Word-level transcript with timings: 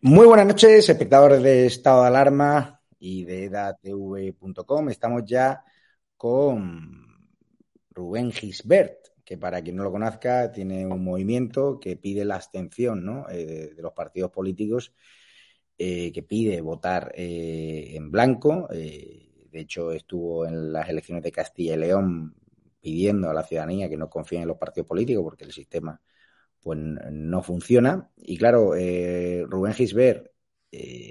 Muy 0.00 0.26
buenas 0.26 0.46
noches, 0.46 0.88
espectadores 0.88 1.42
de 1.42 1.66
Estado 1.66 2.02
de 2.02 2.08
Alarma 2.08 2.80
y 2.98 3.24
de 3.24 3.44
edatv.com. 3.44 4.88
Estamos 4.88 5.24
ya 5.26 5.62
con 6.16 7.28
Rubén 7.90 8.32
Gisbert, 8.32 9.08
que 9.24 9.36
para 9.36 9.62
quien 9.62 9.76
no 9.76 9.84
lo 9.84 9.92
conozca, 9.92 10.50
tiene 10.52 10.86
un 10.86 11.04
movimiento 11.04 11.78
que 11.78 11.96
pide 11.96 12.24
la 12.24 12.36
abstención 12.36 13.26
eh, 13.30 13.72
de 13.76 13.82
los 13.82 13.92
partidos 13.92 14.30
políticos, 14.30 14.94
eh, 15.76 16.12
que 16.12 16.22
pide 16.22 16.60
votar 16.60 17.12
eh, 17.14 17.92
en 17.94 18.10
blanco. 18.10 18.68
de 18.70 19.60
hecho, 19.60 19.92
estuvo 19.92 20.46
en 20.46 20.72
las 20.72 20.88
elecciones 20.88 21.22
de 21.22 21.32
Castilla 21.32 21.74
y 21.74 21.78
León 21.78 22.34
pidiendo 22.80 23.30
a 23.30 23.34
la 23.34 23.44
ciudadanía 23.44 23.88
que 23.88 23.96
no 23.96 24.10
confíen 24.10 24.42
en 24.42 24.48
los 24.48 24.58
partidos 24.58 24.88
políticos 24.88 25.22
porque 25.24 25.44
el 25.44 25.52
sistema 25.52 26.00
pues 26.64 26.76
no 26.80 27.42
funciona. 27.42 28.10
Y 28.16 28.36
claro, 28.36 28.72
Rubén 28.72 29.74
Gisbert, 29.74 30.26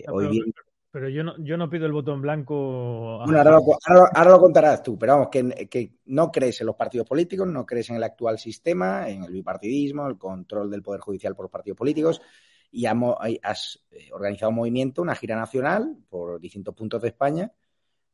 hoy 0.10 0.28
bien 0.28 0.54
pero 0.94 1.10
yo 1.10 1.24
no, 1.24 1.36
yo 1.40 1.58
no 1.58 1.72
pido 1.72 1.88
el 1.88 1.92
voto 1.92 2.14
en 2.14 2.22
blanco. 2.22 3.18
Bueno, 3.26 3.40
ahora, 3.40 4.30
lo, 4.30 4.40
contarás 4.40 4.84
tú, 4.84 4.96
pero 4.96 5.14
vamos, 5.14 5.30
que, 5.32 5.68
que, 5.68 5.96
no 6.06 6.32
crees 6.32 6.62
en 6.62 6.68
los 6.68 6.76
partidos 6.76 7.08
políticos, 7.08 7.48
no 7.48 7.66
crees 7.66 7.90
en 7.90 7.96
el 7.96 8.04
actual 8.04 8.38
sistema, 8.38 9.10
en 9.10 9.24
el 9.24 9.34
bipartidismo, 9.34 10.06
el 10.06 10.20
control 10.20 10.70
del 10.70 10.84
Poder 10.84 11.02
Judicial 11.02 11.36
por 11.36 11.46
los 11.46 11.52
partidos 11.52 11.80
políticos, 11.80 12.22
y 12.70 12.86
has 12.86 13.84
eh, 13.90 14.10
organizado 14.12 14.52
un 14.52 14.58
movimiento, 14.58 15.02
una 15.02 15.16
gira 15.16 15.36
nacional 15.36 15.98
por 16.08 16.40
distintos 16.40 16.76
puntos 16.76 17.02
de 17.02 17.08
España, 17.08 17.52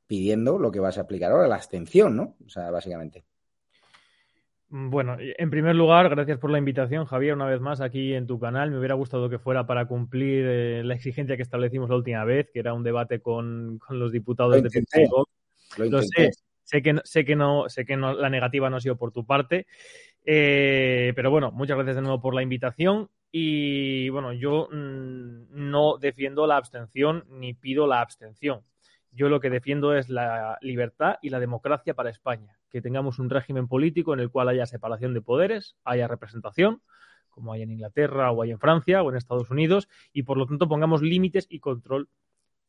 pidiendo 0.07 0.57
lo 0.57 0.71
que 0.71 0.79
vas 0.79 0.97
a 0.97 1.01
aplicar 1.01 1.33
ahora, 1.33 1.50
la 1.50 1.56
abstención, 1.56 2.16
¿no? 2.16 2.38
O 2.45 2.47
sea, 2.47 2.71
básicamente. 2.71 3.25
Mm, 4.69 4.90
bueno, 4.90 5.18
en 5.19 5.50
primer 5.50 5.75
lugar, 5.75 6.09
gracias 6.09 6.38
por 6.38 6.52
la 6.52 6.59
invitación, 6.59 7.06
Javier, 7.06 7.34
una 7.34 7.47
vez 7.47 7.59
más 7.59 7.81
aquí 7.81 8.13
en 8.13 8.28
tu 8.28 8.40
canal. 8.40 8.72
Me 8.72 8.78
hubiera 8.78 8.96
gustado 8.96 9.30
que 9.30 9.40
fuera 9.40 9.66
para 9.66 9.85
cumplir 9.85 10.46
eh, 10.47 10.84
la 10.84 10.94
exigencia 10.94 11.35
que 11.35 11.44
establecimos 11.44 11.90
la 11.90 11.96
última 11.96 12.24
vez, 12.24 12.50
que 12.53 12.59
era 12.59 12.74
un 12.74 12.84
debate 12.84 13.19
con, 13.19 13.80
los 13.90 14.12
diputados 14.12 14.62
de 14.62 14.69
PP. 14.69 15.09
Lo, 15.78 16.02
sé, 16.02 16.31
sé 16.63 16.81
que, 16.81 17.00
sé 17.03 17.25
que, 17.25 17.35
no, 17.35 17.69
sé 17.69 17.85
que 17.85 17.97
no, 17.97 18.13
la 18.13 18.30
negativa 18.30 18.69
no 18.69 18.78
ha 18.78 18.81
sido 18.81 18.97
por 18.97 19.12
tu 19.12 19.25
parte. 19.25 19.66
Eh, 20.25 21.13
pero 21.16 21.31
bueno, 21.31 21.51
muchas 21.51 21.75
gracias 21.75 21.96
de 21.96 22.01
nuevo 22.03 22.22
por 22.22 22.36
la 22.36 22.44
invitación. 22.44 23.09
Y 23.31 24.09
bueno, 24.09 24.34
yo 24.34 24.68
mm, 24.72 25.46
no 25.50 25.97
defiendo 25.97 26.46
la 26.47 26.57
abstención 26.57 27.25
ni 27.30 27.53
pido 27.53 27.88
la 27.88 28.01
abstención. 28.01 28.62
Yo 29.11 29.29
lo 29.29 29.39
que 29.39 29.49
defiendo 29.49 29.95
es 29.95 30.09
la 30.09 30.57
libertad 30.61 31.15
y 31.21 31.29
la 31.29 31.39
democracia 31.39 31.93
para 31.93 32.09
España. 32.09 32.59
Que 32.69 32.81
tengamos 32.81 33.19
un 33.19 33.29
régimen 33.29 33.67
político 33.67 34.13
en 34.13 34.19
el 34.19 34.29
cual 34.29 34.49
haya 34.49 34.65
separación 34.65 35.13
de 35.13 35.21
poderes, 35.21 35.75
haya 35.83 36.07
representación, 36.07 36.81
como 37.29 37.53
hay 37.53 37.63
en 37.63 37.71
Inglaterra 37.71 38.31
o 38.31 38.41
hay 38.41 38.51
en 38.51 38.59
Francia 38.59 39.01
o 39.01 39.09
en 39.09 39.17
Estados 39.17 39.49
Unidos, 39.49 39.87
y 40.13 40.23
por 40.23 40.37
lo 40.37 40.45
tanto 40.45 40.67
pongamos 40.67 41.01
límites 41.01 41.47
y 41.49 41.59
control 41.59 42.09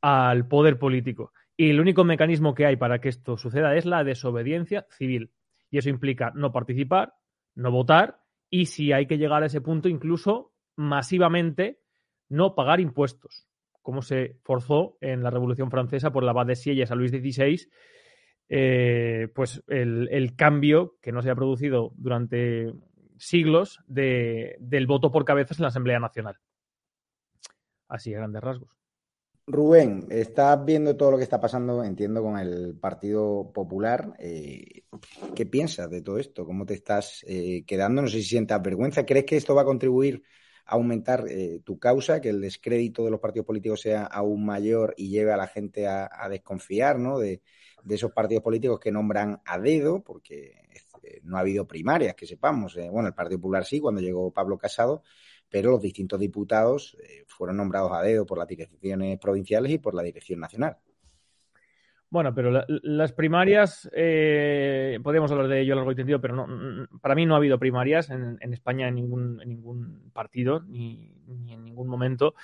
al 0.00 0.48
poder 0.48 0.78
político. 0.78 1.32
Y 1.56 1.70
el 1.70 1.80
único 1.80 2.04
mecanismo 2.04 2.54
que 2.54 2.64
hay 2.64 2.76
para 2.76 3.00
que 3.00 3.10
esto 3.10 3.36
suceda 3.36 3.76
es 3.76 3.84
la 3.84 4.02
desobediencia 4.02 4.86
civil. 4.90 5.32
Y 5.70 5.78
eso 5.78 5.90
implica 5.90 6.32
no 6.34 6.52
participar, 6.52 7.14
no 7.54 7.70
votar 7.70 8.20
y 8.48 8.66
si 8.66 8.92
hay 8.92 9.06
que 9.06 9.18
llegar 9.18 9.42
a 9.42 9.46
ese 9.46 9.60
punto, 9.60 9.88
incluso 9.88 10.52
masivamente 10.76 11.80
no 12.28 12.54
pagar 12.54 12.80
impuestos 12.80 13.49
cómo 13.82 14.02
se 14.02 14.36
forzó 14.42 14.96
en 15.00 15.22
la 15.22 15.30
Revolución 15.30 15.70
Francesa 15.70 16.12
por 16.12 16.22
la 16.22 16.30
abad 16.32 16.46
de 16.46 16.56
Sieyes 16.56 16.90
a 16.90 16.94
Luis 16.94 17.10
XVI, 17.10 17.68
eh, 18.48 19.28
pues 19.34 19.62
el, 19.68 20.34
cambio 20.36 20.96
que 21.00 21.12
no 21.12 21.22
se 21.22 21.30
ha 21.30 21.36
producido 21.36 21.92
durante 21.96 22.72
siglos 23.16 23.78
del 23.86 24.86
voto 24.86 25.10
por 25.12 25.24
cabezas 25.24 25.58
en 25.58 25.62
la 25.62 25.68
Asamblea 25.68 26.00
Nacional. 26.00 26.36
Así, 27.88 28.14
a 28.14 28.18
grandes 28.18 28.42
rasgos. 28.42 28.70
Rubén, 29.46 30.06
estás 30.10 30.64
viendo 30.64 30.96
todo 30.96 31.12
lo 31.12 31.16
que 31.16 31.24
está 31.24 31.40
pasando, 31.40 31.82
entiendo, 31.82 32.22
con 32.22 32.38
el 32.38 32.76
Partido 32.78 33.50
Popular. 33.52 34.14
Eh, 34.18 34.82
¿Qué 35.34 35.46
piensas 35.46 35.90
de 35.90 36.02
todo 36.02 36.18
esto? 36.18 36.44
¿Cómo 36.46 36.64
te 36.64 36.74
estás 36.74 37.24
eh, 37.26 37.64
quedando? 37.66 38.02
No 38.02 38.08
sé 38.08 38.18
si 38.18 38.28
sientas 38.28 38.62
vergüenza. 38.62 39.04
¿Crees 39.04 39.24
que 39.24 39.36
esto 39.36 39.54
va 39.54 39.62
a 39.62 39.66
contribuir 39.66 40.22
aumentar 40.70 41.24
eh, 41.28 41.60
tu 41.64 41.78
causa, 41.78 42.20
que 42.20 42.28
el 42.28 42.40
descrédito 42.40 43.04
de 43.04 43.10
los 43.10 43.20
partidos 43.20 43.46
políticos 43.46 43.80
sea 43.80 44.04
aún 44.04 44.44
mayor 44.44 44.94
y 44.96 45.10
lleve 45.10 45.32
a 45.32 45.36
la 45.36 45.48
gente 45.48 45.88
a, 45.88 46.08
desconfiar 46.30 46.98
¿no? 46.98 47.18
de, 47.18 47.42
esos 47.88 48.12
partidos 48.12 48.44
políticos 48.44 48.78
que 48.78 48.92
nombran 48.92 49.42
a 49.44 49.58
dedo, 49.58 50.02
porque 50.02 50.54
eh, 51.02 51.20
no 51.24 51.36
ha 51.36 51.40
habido 51.40 51.66
primarias, 51.66 52.14
que 52.14 52.26
sepamos. 52.26 52.76
Eh, 52.76 52.88
bueno, 52.88 53.08
el 53.08 53.14
Partido 53.14 53.38
Popular 53.40 53.64
sí, 53.64 53.80
cuando 53.80 54.00
llegó 54.00 54.32
Pablo 54.32 54.58
Casado, 54.58 55.02
pero 55.48 55.72
los 55.72 55.82
distintos 55.82 56.20
diputados 56.20 56.96
fueron 57.26 57.56
nombrados 57.56 57.90
a 57.92 58.02
dedo 58.02 58.24
por 58.24 58.38
las 58.38 58.46
direcciones 58.46 59.18
provinciales 59.18 59.72
y 59.72 59.78
por 59.78 59.94
la 59.96 60.02
dirección 60.04 60.38
nacional. 60.38 60.78
Bueno, 62.10 62.34
pero 62.34 62.64
las 62.68 63.12
primarias, 63.12 63.88
eh, 63.94 64.98
podemos 65.00 65.30
hablar 65.30 65.46
de 65.46 65.60
ello 65.60 65.74
a 65.74 65.76
largo 65.76 65.92
y 65.92 66.18
pero 66.18 66.34
no, 66.34 66.88
para 67.00 67.14
mí 67.14 67.24
no 67.24 67.34
ha 67.34 67.36
habido 67.36 67.56
primarias 67.56 68.10
en, 68.10 68.52
España 68.52 68.88
en 68.88 68.96
ningún, 68.96 69.36
ningún 69.46 70.10
partido 70.12 70.60
ni, 70.66 71.14
en 71.48 71.64
ningún 71.64 71.86
momento. 71.86 72.34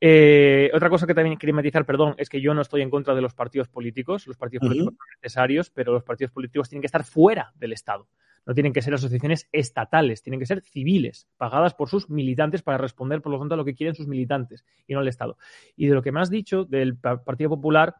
Eh, 0.00 0.70
otra 0.72 0.88
cosa 0.88 1.06
que 1.06 1.14
también 1.14 1.36
quería 1.36 1.54
matizar, 1.54 1.84
perdón, 1.84 2.14
es 2.16 2.30
que 2.30 2.40
yo 2.40 2.54
no 2.54 2.62
estoy 2.62 2.80
en 2.80 2.88
contra 2.88 3.14
de 3.14 3.20
los 3.20 3.34
partidos 3.34 3.68
políticos. 3.68 4.26
Los 4.26 4.38
partidos 4.38 4.66
políticos 4.66 4.94
son 4.96 5.06
necesarios, 5.22 5.68
pero 5.68 5.92
los 5.92 6.02
partidos 6.02 6.32
políticos 6.32 6.70
tienen 6.70 6.80
que 6.80 6.86
estar 6.86 7.04
fuera 7.04 7.52
del 7.56 7.74
Estado. 7.74 8.08
No 8.46 8.54
tienen 8.54 8.72
que 8.72 8.80
ser 8.80 8.94
asociaciones 8.94 9.50
estatales, 9.52 10.22
tienen 10.22 10.40
que 10.40 10.46
ser 10.46 10.62
civiles, 10.62 11.28
pagadas 11.36 11.74
por 11.74 11.90
sus 11.90 12.08
militantes 12.08 12.62
para 12.62 12.78
responder, 12.78 13.20
por 13.20 13.32
lo 13.32 13.38
tanto, 13.38 13.52
a 13.52 13.58
lo 13.58 13.66
que 13.66 13.74
quieren 13.74 13.94
sus 13.94 14.08
militantes 14.08 14.64
y 14.86 14.94
no 14.94 15.02
el 15.02 15.08
Estado. 15.08 15.36
Y 15.76 15.88
de 15.88 15.94
lo 15.94 16.00
que 16.00 16.10
me 16.10 16.20
has 16.20 16.30
dicho 16.30 16.64
del 16.64 16.96
Partido 16.96 17.50
Popular, 17.50 17.96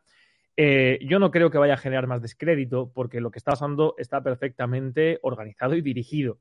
eh, 0.57 0.99
yo 1.03 1.19
no 1.19 1.31
creo 1.31 1.51
que 1.51 1.59
vaya 1.59 1.75
a 1.75 1.79
generar 1.79 2.07
más 2.07 2.23
descrédito 2.23 2.93
porque 2.93 3.21
lo 3.21 3.31
que 3.31 3.39
está 3.39 3.53
pasando 3.53 3.95
está 3.99 4.23
perfectamente 4.23 5.19
organizado 5.23 5.75
y 5.75 5.83
dirigido. 5.83 6.39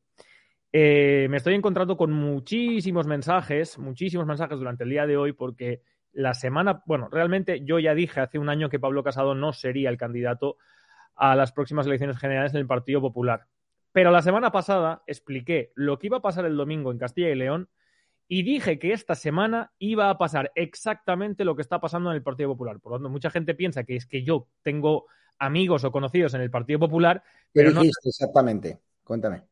Eh, 0.72 1.28
me 1.30 1.38
estoy 1.38 1.56
encontrando 1.56 1.98
con 1.98 2.12
muchísimos 2.12 3.08
mensajes, 3.08 3.80
muchísimos 3.80 4.28
mensajes 4.28 4.60
durante 4.60 4.84
el 4.84 4.92
día 4.92 5.08
de 5.08 5.18
hoy 5.18 5.34
porque 5.34 5.82
la 6.12 6.34
semana, 6.34 6.84
bueno, 6.86 7.08
realmente 7.12 7.64
yo 7.64 7.80
ya 7.80 7.94
dije 7.96 8.20
hace 8.20 8.40
un 8.40 8.50
año 8.50 8.70
que 8.70 8.80
Pablo 8.80 9.04
Casado 9.04 9.36
no 9.36 9.54
sería 9.54 9.90
el 9.90 9.98
candidato 9.98 10.58
a 11.16 11.36
las 11.36 11.52
próximas 11.52 11.86
elecciones 11.86 12.18
generales 12.18 12.54
en 12.54 12.60
el 12.60 12.68
Partido 12.68 13.02
Popular. 13.02 13.46
Pero 13.92 14.12
la 14.12 14.22
semana 14.22 14.52
pasada 14.52 15.04
expliqué 15.08 15.72
lo 15.76 15.98
que 15.98 16.08
iba 16.08 16.18
a 16.18 16.22
pasar 16.22 16.46
el 16.46 16.56
domingo 16.56 16.92
en 16.92 17.00
Castilla 17.00 17.30
y 17.30 17.36
León 17.36 17.70
y 18.32 18.44
dije 18.44 18.78
que 18.78 18.94
esta 18.94 19.16
semana 19.16 19.74
iba 19.80 20.12
a 20.12 20.18
pasar 20.20 20.52
exactamente 20.54 21.44
lo 21.44 21.56
que 21.56 21.64
está 21.64 21.82
pasando 21.82 22.12
en 22.12 22.16
el 22.16 22.22
Partido 22.22 22.50
Popular. 22.50 22.80
Por 22.80 22.92
lo 22.92 22.98
tanto, 23.00 23.10
mucha 23.10 23.32
gente 23.32 23.56
piensa 23.56 23.84
que 23.84 23.96
es 23.96 24.06
que 24.06 24.24
yo 24.24 24.48
tengo 24.62 25.08
amigos 25.40 25.84
o 25.84 25.92
conocidos 25.92 26.36
en 26.36 26.42
el 26.42 26.52
Partido 26.52 26.78
Popular. 26.78 27.24
¿Qué 27.52 27.62
pero 27.62 27.72
dijiste 27.72 28.10
exactamente? 28.10 28.80
Cuéntame. 29.04 29.46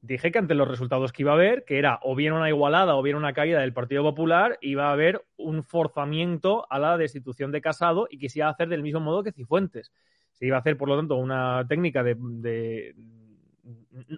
Dije 0.00 0.32
que 0.32 0.38
ante 0.38 0.56
los 0.56 0.66
resultados 0.66 1.12
que 1.12 1.22
iba 1.22 1.30
a 1.30 1.36
haber, 1.36 1.64
que 1.64 1.78
era 1.78 2.00
o 2.02 2.16
bien 2.16 2.32
una 2.32 2.48
igualada 2.48 2.96
o 2.96 3.02
bien 3.02 3.16
una 3.16 3.32
caída 3.32 3.60
del 3.60 3.72
Partido 3.72 4.02
Popular, 4.02 4.58
iba 4.60 4.88
a 4.88 4.92
haber 4.92 5.24
un 5.36 5.62
forzamiento 5.62 6.66
a 6.70 6.80
la 6.80 6.98
destitución 6.98 7.52
de 7.52 7.60
Casado 7.60 8.08
y 8.10 8.18
que 8.18 8.28
se 8.28 8.40
iba 8.40 8.48
a 8.48 8.50
hacer 8.50 8.68
del 8.68 8.82
mismo 8.82 8.98
modo 8.98 9.22
que 9.22 9.30
Cifuentes. 9.30 9.92
Se 10.32 10.46
iba 10.46 10.56
a 10.56 10.60
hacer, 10.60 10.76
por 10.76 10.88
lo 10.88 10.96
tanto, 10.96 11.14
una 11.14 11.64
técnica 11.68 12.02
de 12.02 12.16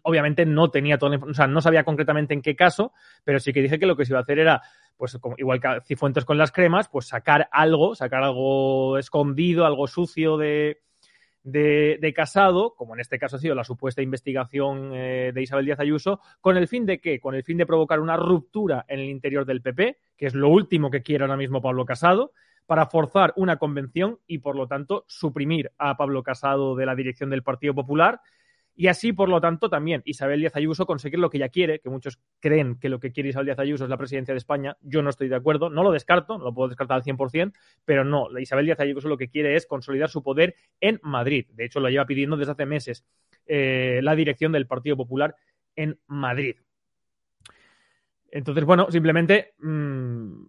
obviamente 0.03 0.47
no 0.47 0.71
tenía 0.71 0.99
toda 0.99 1.17
la 1.17 1.25
o 1.25 1.35
sea, 1.35 1.47
no 1.47 1.61
sabía 1.61 1.85
concretamente 1.85 2.35
en 2.35 2.43
qué 2.43 2.57
caso, 2.57 2.93
pero 3.25 3.41
sí 3.41 3.53
que 3.53 3.63
dije 3.63 3.79
que 3.79 3.87
lo 3.87 3.97
que 3.97 4.05
se 4.05 4.13
iba 4.13 4.19
a 4.19 4.23
hacer 4.23 4.39
era, 4.39 4.63
pues 4.97 5.19
igual 5.39 5.61
que 5.61 5.81
Cifuentes 5.87 6.25
con 6.25 6.39
las 6.39 6.53
cremas, 6.53 6.89
pues 6.89 7.07
sacar 7.07 7.49
algo, 7.53 7.95
sacar 7.95 8.23
algo 8.23 8.99
escondido, 8.99 9.67
algo 9.67 9.87
sucio 9.87 10.37
de, 10.37 10.81
de, 11.47 12.13
Casado, 12.15 12.75
como 12.75 12.95
en 12.95 13.01
este 13.01 13.19
caso 13.19 13.37
ha 13.37 13.39
sido 13.39 13.55
la 13.55 13.65
supuesta 13.65 14.03
investigación 14.03 14.91
eh, 14.95 15.31
de 15.33 15.43
Isabel 15.43 15.67
Díaz 15.67 15.81
Ayuso, 15.81 16.21
con 16.41 16.57
el 16.57 16.67
fin 16.67 16.87
de 16.87 17.01
qué? 17.01 17.21
Con 17.21 17.35
el 17.35 17.45
fin 17.45 17.57
de 17.57 17.67
provocar 17.67 18.01
una 18.01 18.17
ruptura 18.17 18.85
en 18.89 19.01
el 19.01 19.07
interior 19.07 19.45
del 19.45 19.63
PP, 19.63 19.99
que 20.17 20.27
es 20.27 20.35
lo 20.35 20.49
último 20.49 20.91
que 20.91 21.03
quiere 21.03 21.25
ahora 21.25 21.37
mismo 21.37 21.63
Pablo 21.63 21.85
Casado, 21.85 22.33
para 22.67 22.87
forzar 22.87 23.33
una 23.37 23.59
convención 23.59 24.19
y, 24.27 24.39
por 24.39 24.57
lo 24.57 24.67
tanto, 24.67 25.05
suprimir 25.07 25.71
a 25.79 25.97
Pablo 25.97 26.25
Casado 26.25 26.75
de 26.75 26.85
la 26.85 26.97
dirección 26.97 27.31
del 27.31 27.45
Partido 27.45 27.75
Popular 27.75 28.21
Y 28.79 28.89
así, 28.89 29.15
por 29.15 29.31
lo 29.31 29.41
tanto, 29.41 29.71
también 29.71 30.03
Isabel 30.05 30.39
Díaz 30.39 30.55
Ayuso 30.55 30.85
conseguir 30.85 31.19
lo 31.19 31.31
que 31.31 31.39
ella 31.39 31.49
quiere, 31.49 31.81
que 31.81 31.89
muchos 31.89 32.21
creen 32.41 32.79
que 32.79 32.91
lo 32.91 33.01
que 33.01 33.11
quiere 33.11 33.31
Isabel 33.31 33.47
Díaz 33.47 33.59
Ayuso 33.59 33.85
es 33.85 33.91
la 33.91 33.97
presidencia 33.97 34.35
de 34.35 34.39
España. 34.39 34.77
Yo 34.83 35.01
no 35.01 35.09
estoy 35.09 35.29
de 35.29 35.37
acuerdo, 35.37 35.71
no 35.71 35.83
lo 35.83 35.91
descarto, 35.91 36.37
no 36.37 36.45
lo 36.45 36.53
puedo 36.53 36.69
descartar 36.69 36.99
al 36.99 37.03
100%, 37.03 37.55
pero 37.87 38.05
no, 38.05 38.29
Isabel 38.39 38.67
Díaz 38.67 38.79
Ayuso 38.81 39.09
lo 39.09 39.17
que 39.17 39.29
quiere 39.29 39.57
es 39.57 39.67
consolidar 39.67 40.11
su 40.11 40.23
poder 40.23 40.57
en 40.79 41.01
Madrid. 41.03 41.47
De 41.55 41.65
hecho, 41.65 41.81
lo 41.81 41.89
lleva 41.89 42.05
pidiendo 42.05 42.37
desde 42.37 42.53
hace 42.53 42.67
meses 42.67 43.07
eh, 43.47 44.01
la 44.03 44.15
dirección 44.15 44.53
del 44.53 44.67
Partido 44.67 44.97
Popular 44.97 45.35
en 45.75 45.99
Madrid. 46.07 46.57
Entonces, 48.31 48.65
bueno, 48.65 48.91
simplemente 48.91 49.55
mmm, 49.59 50.45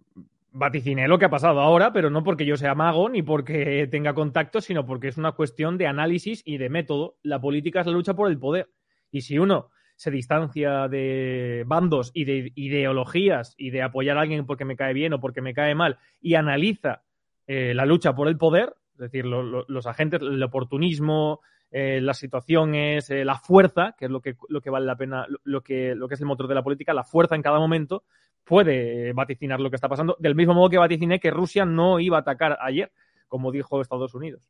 vaticiné 0.52 1.08
lo 1.08 1.18
que 1.18 1.26
ha 1.26 1.30
pasado 1.30 1.60
ahora, 1.60 1.92
pero 1.92 2.10
no 2.10 2.24
porque 2.24 2.46
yo 2.46 2.56
sea 2.56 2.74
mago 2.74 3.08
ni 3.08 3.22
porque 3.22 3.86
tenga 3.90 4.14
contacto, 4.14 4.60
sino 4.60 4.86
porque 4.86 5.08
es 5.08 5.16
una 5.16 5.32
cuestión 5.32 5.78
de 5.78 5.86
análisis 5.86 6.42
y 6.44 6.58
de 6.58 6.68
método. 6.68 7.16
La 7.22 7.40
política 7.40 7.80
es 7.80 7.86
la 7.86 7.92
lucha 7.92 8.14
por 8.14 8.30
el 8.30 8.38
poder. 8.38 8.68
Y 9.10 9.22
si 9.22 9.38
uno 9.38 9.70
se 9.96 10.10
distancia 10.10 10.88
de 10.88 11.64
bandos 11.66 12.10
y 12.14 12.24
de 12.24 12.52
ideologías 12.54 13.54
y 13.58 13.70
de 13.70 13.82
apoyar 13.82 14.16
a 14.16 14.20
alguien 14.20 14.46
porque 14.46 14.64
me 14.64 14.76
cae 14.76 14.94
bien 14.94 15.12
o 15.12 15.20
porque 15.20 15.42
me 15.42 15.54
cae 15.54 15.74
mal 15.74 15.98
y 16.20 16.34
analiza 16.34 17.02
eh, 17.46 17.74
la 17.74 17.84
lucha 17.84 18.14
por 18.14 18.28
el 18.28 18.38
poder, 18.38 18.74
es 18.92 18.98
decir, 18.98 19.26
lo, 19.26 19.42
lo, 19.42 19.64
los 19.68 19.86
agentes, 19.86 20.20
el 20.22 20.42
oportunismo, 20.42 21.40
eh, 21.70 22.00
las 22.00 22.18
situaciones, 22.18 23.10
eh, 23.10 23.26
la 23.26 23.36
fuerza, 23.36 23.94
que 23.98 24.06
es 24.06 24.10
lo 24.10 24.22
que, 24.22 24.36
vale 24.70 24.86
la 24.86 24.96
pena, 24.96 25.26
lo 25.44 25.62
que 25.62 25.92
es 25.92 26.20
el 26.20 26.26
motor 26.26 26.48
de 26.48 26.54
la 26.54 26.62
política, 26.62 26.94
la 26.94 27.04
fuerza 27.04 27.34
en 27.34 27.42
cada 27.42 27.58
momento, 27.58 28.04
puede 28.48 29.12
vaticinar 29.12 29.60
lo 29.60 29.70
que 29.70 29.76
está 29.76 29.88
pasando, 29.88 30.16
del 30.18 30.34
mismo 30.34 30.54
modo 30.54 30.70
que 30.70 30.78
vaticiné 30.78 31.20
que 31.20 31.30
Rusia 31.30 31.64
no 31.64 32.00
iba 32.00 32.16
a 32.16 32.20
atacar 32.20 32.58
ayer, 32.60 32.90
como 33.28 33.52
dijo 33.52 33.80
Estados 33.80 34.14
Unidos. 34.14 34.42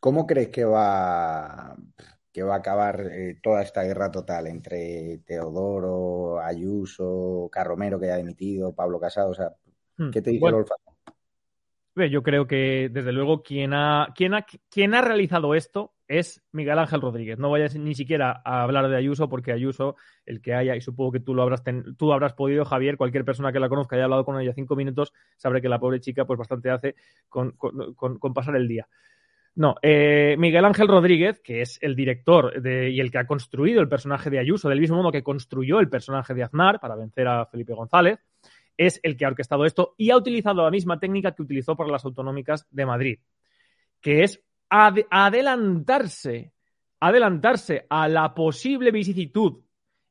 ¿Cómo 0.00 0.26
crees 0.26 0.48
que 0.48 0.64
va, 0.64 1.76
que 2.32 2.42
va 2.42 2.54
a 2.54 2.58
acabar 2.58 3.00
eh, 3.10 3.38
toda 3.42 3.62
esta 3.62 3.82
guerra 3.84 4.10
total 4.10 4.46
entre 4.46 5.18
Teodoro, 5.24 6.40
Ayuso, 6.40 7.48
Carromero, 7.50 7.98
que 7.98 8.06
ya 8.06 8.14
ha 8.14 8.18
dimitido, 8.18 8.74
Pablo 8.74 9.00
Casado? 9.00 9.30
O 9.30 9.34
sea, 9.34 9.54
Hmm. 9.96 10.10
¿qué 10.10 10.22
te 10.22 10.30
dice 10.30 10.40
Bueno, 10.40 10.58
el 10.58 10.62
olfato? 10.64 10.92
Yo 12.10 12.22
creo 12.22 12.46
que, 12.46 12.90
desde 12.92 13.12
luego, 13.12 13.42
quien 13.42 13.72
ha, 13.72 14.12
quien, 14.16 14.34
ha, 14.34 14.44
quien 14.68 14.94
ha 14.94 15.00
realizado 15.00 15.54
esto 15.54 15.93
es 16.08 16.42
Miguel 16.52 16.78
Ángel 16.78 17.00
Rodríguez. 17.00 17.38
No 17.38 17.50
vayas 17.50 17.74
ni 17.76 17.94
siquiera 17.94 18.42
a 18.44 18.62
hablar 18.62 18.88
de 18.88 18.96
Ayuso, 18.96 19.28
porque 19.28 19.52
Ayuso, 19.52 19.96
el 20.26 20.40
que 20.40 20.54
haya, 20.54 20.76
y 20.76 20.80
supongo 20.80 21.12
que 21.12 21.20
tú 21.20 21.34
lo 21.34 21.42
habrás, 21.42 21.62
ten, 21.62 21.96
tú 21.96 22.12
habrás 22.12 22.34
podido, 22.34 22.64
Javier, 22.64 22.96
cualquier 22.96 23.24
persona 23.24 23.52
que 23.52 23.60
la 23.60 23.68
conozca 23.68 23.96
y 23.96 23.98
haya 23.98 24.04
hablado 24.04 24.24
con 24.24 24.40
ella 24.40 24.52
cinco 24.54 24.76
minutos, 24.76 25.12
sabrá 25.36 25.60
que 25.60 25.68
la 25.68 25.78
pobre 25.78 26.00
chica, 26.00 26.24
pues 26.24 26.38
bastante 26.38 26.70
hace 26.70 26.94
con, 27.28 27.52
con, 27.52 27.94
con, 27.94 28.34
pasar 28.34 28.56
el 28.56 28.68
día. 28.68 28.86
No, 29.56 29.76
eh, 29.82 30.34
Miguel 30.38 30.64
Ángel 30.64 30.88
Rodríguez, 30.88 31.40
que 31.40 31.62
es 31.62 31.78
el 31.80 31.94
director 31.94 32.52
y 32.66 33.00
el 33.00 33.10
que 33.10 33.18
ha 33.18 33.26
construido 33.26 33.80
el 33.80 33.88
personaje 33.88 34.28
de 34.28 34.40
Ayuso, 34.40 34.68
del 34.68 34.80
mismo 34.80 34.96
modo 34.96 35.12
que 35.12 35.22
construyó 35.22 35.78
el 35.78 35.88
personaje 35.88 36.34
de 36.34 36.42
Aznar 36.42 36.80
para 36.80 36.96
vencer 36.96 37.28
a 37.28 37.46
Felipe 37.46 37.72
González, 37.72 38.18
es 38.76 38.98
el 39.04 39.16
que 39.16 39.24
ha 39.24 39.28
orquestado 39.28 39.64
esto 39.64 39.94
y 39.96 40.10
ha 40.10 40.16
utilizado 40.16 40.64
la 40.64 40.70
misma 40.70 40.98
técnica 40.98 41.32
que 41.32 41.42
utilizó 41.42 41.76
para 41.76 41.90
las 41.90 42.04
autonómicas 42.04 42.66
de 42.70 42.86
Madrid, 42.86 43.18
que 44.00 44.24
es 44.24 44.42
ad 44.68 44.98
adelantarse, 45.10 46.52
adelantarse 47.00 47.86
a 47.88 48.08
la 48.08 48.34
posible 48.34 48.90
vicisitud 48.90 49.64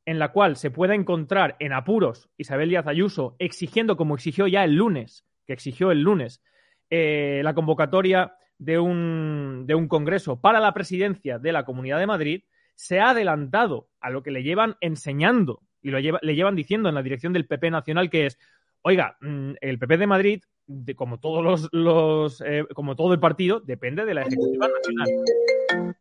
en 0.05 0.19
la 0.19 0.31
cual 0.31 0.55
se 0.55 0.71
pueda 0.71 0.95
encontrar 0.95 1.55
en 1.59 1.73
apuros 1.73 2.29
Isabel 2.37 2.69
Díaz 2.69 2.87
Ayuso 2.87 3.35
exigiendo, 3.39 3.95
como 3.95 4.15
exigió 4.15 4.47
ya 4.47 4.63
el 4.63 4.75
lunes, 4.75 5.25
que 5.45 5.53
exigió 5.53 5.91
el 5.91 6.01
lunes, 6.01 6.41
eh, 6.89 7.41
la 7.43 7.53
convocatoria 7.53 8.35
de 8.57 8.79
un, 8.79 9.63
de 9.65 9.75
un 9.75 9.87
congreso 9.87 10.39
para 10.39 10.59
la 10.59 10.73
presidencia 10.73 11.39
de 11.39 11.51
la 11.51 11.65
Comunidad 11.65 11.99
de 11.99 12.07
Madrid, 12.07 12.43
se 12.75 12.99
ha 12.99 13.11
adelantado 13.11 13.89
a 13.99 14.09
lo 14.09 14.23
que 14.23 14.31
le 14.31 14.43
llevan 14.43 14.75
enseñando 14.81 15.61
y 15.81 15.89
lo 15.89 15.99
lleva, 15.99 16.19
le 16.21 16.35
llevan 16.35 16.55
diciendo 16.55 16.89
en 16.89 16.95
la 16.95 17.03
dirección 17.03 17.33
del 17.33 17.45
PP 17.45 17.71
nacional, 17.71 18.09
que 18.09 18.25
es, 18.27 18.39
oiga, 18.81 19.17
mm, 19.21 19.53
el 19.61 19.79
PP 19.79 19.97
de 19.97 20.07
Madrid, 20.07 20.43
de, 20.67 20.95
como 20.95 21.19
todos 21.19 21.43
los, 21.43 21.69
los 21.71 22.41
eh, 22.41 22.65
como 22.73 22.95
todo 22.95 23.13
el 23.13 23.19
partido, 23.19 23.59
depende 23.59 24.05
de 24.05 24.13
la 24.13 24.21
Ejecutiva 24.21 24.67
Nacional. 24.67 25.95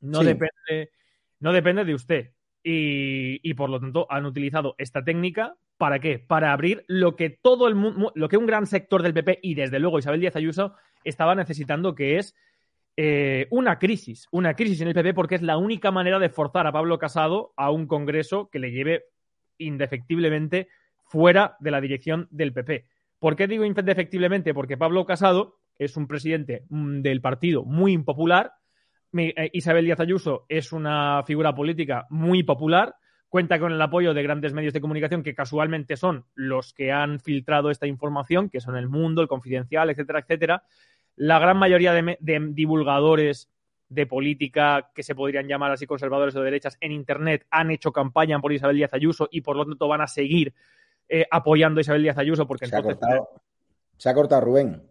No, 0.00 0.20
sí. 0.20 0.26
depende, 0.26 0.90
no 1.40 1.52
depende 1.52 1.84
de 1.84 1.94
usted. 1.94 2.30
Y, 2.62 3.40
y, 3.48 3.54
por 3.54 3.70
lo 3.70 3.80
tanto 3.80 4.06
han 4.10 4.26
utilizado 4.26 4.74
esta 4.78 5.02
técnica 5.04 5.56
para 5.78 6.00
qué? 6.00 6.18
Para 6.18 6.52
abrir 6.52 6.84
lo 6.88 7.16
que 7.16 7.30
todo 7.30 7.68
el 7.68 7.76
mundo, 7.76 8.12
lo 8.14 8.28
que 8.28 8.36
un 8.36 8.46
gran 8.46 8.66
sector 8.66 9.02
del 9.02 9.14
PP 9.14 9.38
y 9.42 9.54
desde 9.54 9.78
luego 9.78 9.98
Isabel 9.98 10.20
Díaz 10.20 10.36
Ayuso 10.36 10.74
estaba 11.04 11.34
necesitando, 11.34 11.94
que 11.94 12.18
es 12.18 12.34
eh, 12.96 13.46
una 13.50 13.78
crisis, 13.78 14.26
una 14.32 14.54
crisis 14.54 14.80
en 14.80 14.88
el 14.88 14.94
PP 14.94 15.14
porque 15.14 15.36
es 15.36 15.42
la 15.42 15.56
única 15.56 15.92
manera 15.92 16.18
de 16.18 16.28
forzar 16.28 16.66
a 16.66 16.72
Pablo 16.72 16.98
Casado 16.98 17.52
a 17.56 17.70
un 17.70 17.86
congreso 17.86 18.50
que 18.50 18.58
le 18.58 18.72
lleve 18.72 19.04
indefectiblemente 19.56 20.68
fuera 21.04 21.56
de 21.60 21.70
la 21.70 21.80
dirección 21.80 22.26
del 22.32 22.52
PP. 22.52 22.86
¿Por 23.18 23.36
qué 23.36 23.46
digo 23.46 23.64
indefectiblemente? 23.64 24.54
Porque 24.54 24.76
Pablo 24.76 25.04
Casado 25.06 25.58
es 25.78 25.96
un 25.96 26.06
presidente 26.06 26.64
mm, 26.68 27.00
del 27.00 27.20
partido 27.20 27.64
muy 27.64 27.92
impopular, 27.92 28.52
eh, 29.16 29.50
Isabel 29.52 29.84
Díaz 29.84 30.00
Ayuso 30.00 30.44
es 30.48 30.72
una 30.72 31.22
figura 31.24 31.54
política 31.54 32.06
muy 32.10 32.42
popular, 32.42 32.94
cuenta 33.28 33.58
con 33.58 33.72
el 33.72 33.80
apoyo 33.80 34.12
de 34.12 34.22
grandes 34.22 34.52
medios 34.52 34.74
de 34.74 34.80
comunicación 34.80 35.22
que 35.22 35.34
casualmente 35.34 35.96
son 35.96 36.26
los 36.34 36.74
que 36.74 36.92
han 36.92 37.20
filtrado 37.20 37.70
esta 37.70 37.86
información, 37.86 38.50
que 38.50 38.60
son 38.60 38.76
El 38.76 38.88
Mundo, 38.88 39.22
El 39.22 39.28
Confidencial, 39.28 39.90
etcétera, 39.90 40.20
etcétera. 40.20 40.62
La 41.16 41.38
gran 41.38 41.56
mayoría 41.56 41.92
de, 41.92 42.18
de 42.20 42.48
divulgadores 42.52 43.50
de 43.88 44.06
política 44.06 44.90
que 44.94 45.02
se 45.02 45.14
podrían 45.14 45.48
llamar 45.48 45.72
así 45.72 45.86
conservadores 45.86 46.36
o 46.36 46.42
derechas 46.42 46.76
en 46.80 46.92
Internet 46.92 47.46
han 47.50 47.70
hecho 47.70 47.92
campaña 47.92 48.38
por 48.38 48.52
Isabel 48.52 48.76
Díaz 48.76 48.92
Ayuso 48.92 49.28
y 49.30 49.40
por 49.40 49.56
lo 49.56 49.64
tanto 49.64 49.88
van 49.88 50.02
a 50.02 50.06
seguir 50.06 50.52
eh, 51.08 51.26
apoyando 51.30 51.78
a 51.78 51.82
Isabel 51.82 52.02
Díaz 52.02 52.18
Ayuso 52.18 52.46
porque 52.46 52.66
se 52.66 52.76
entonces... 52.76 52.98
Ha 53.02 53.06
cortado, 53.06 53.42
se 53.96 54.08
ha 54.08 54.14
cortado 54.14 54.40
Rubén. 54.42 54.82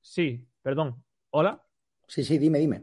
Sí, 0.00 0.46
perdón. 0.62 1.02
¿Hola? 1.30 1.62
Sí, 2.06 2.24
sí, 2.24 2.38
dime, 2.38 2.58
dime. 2.58 2.82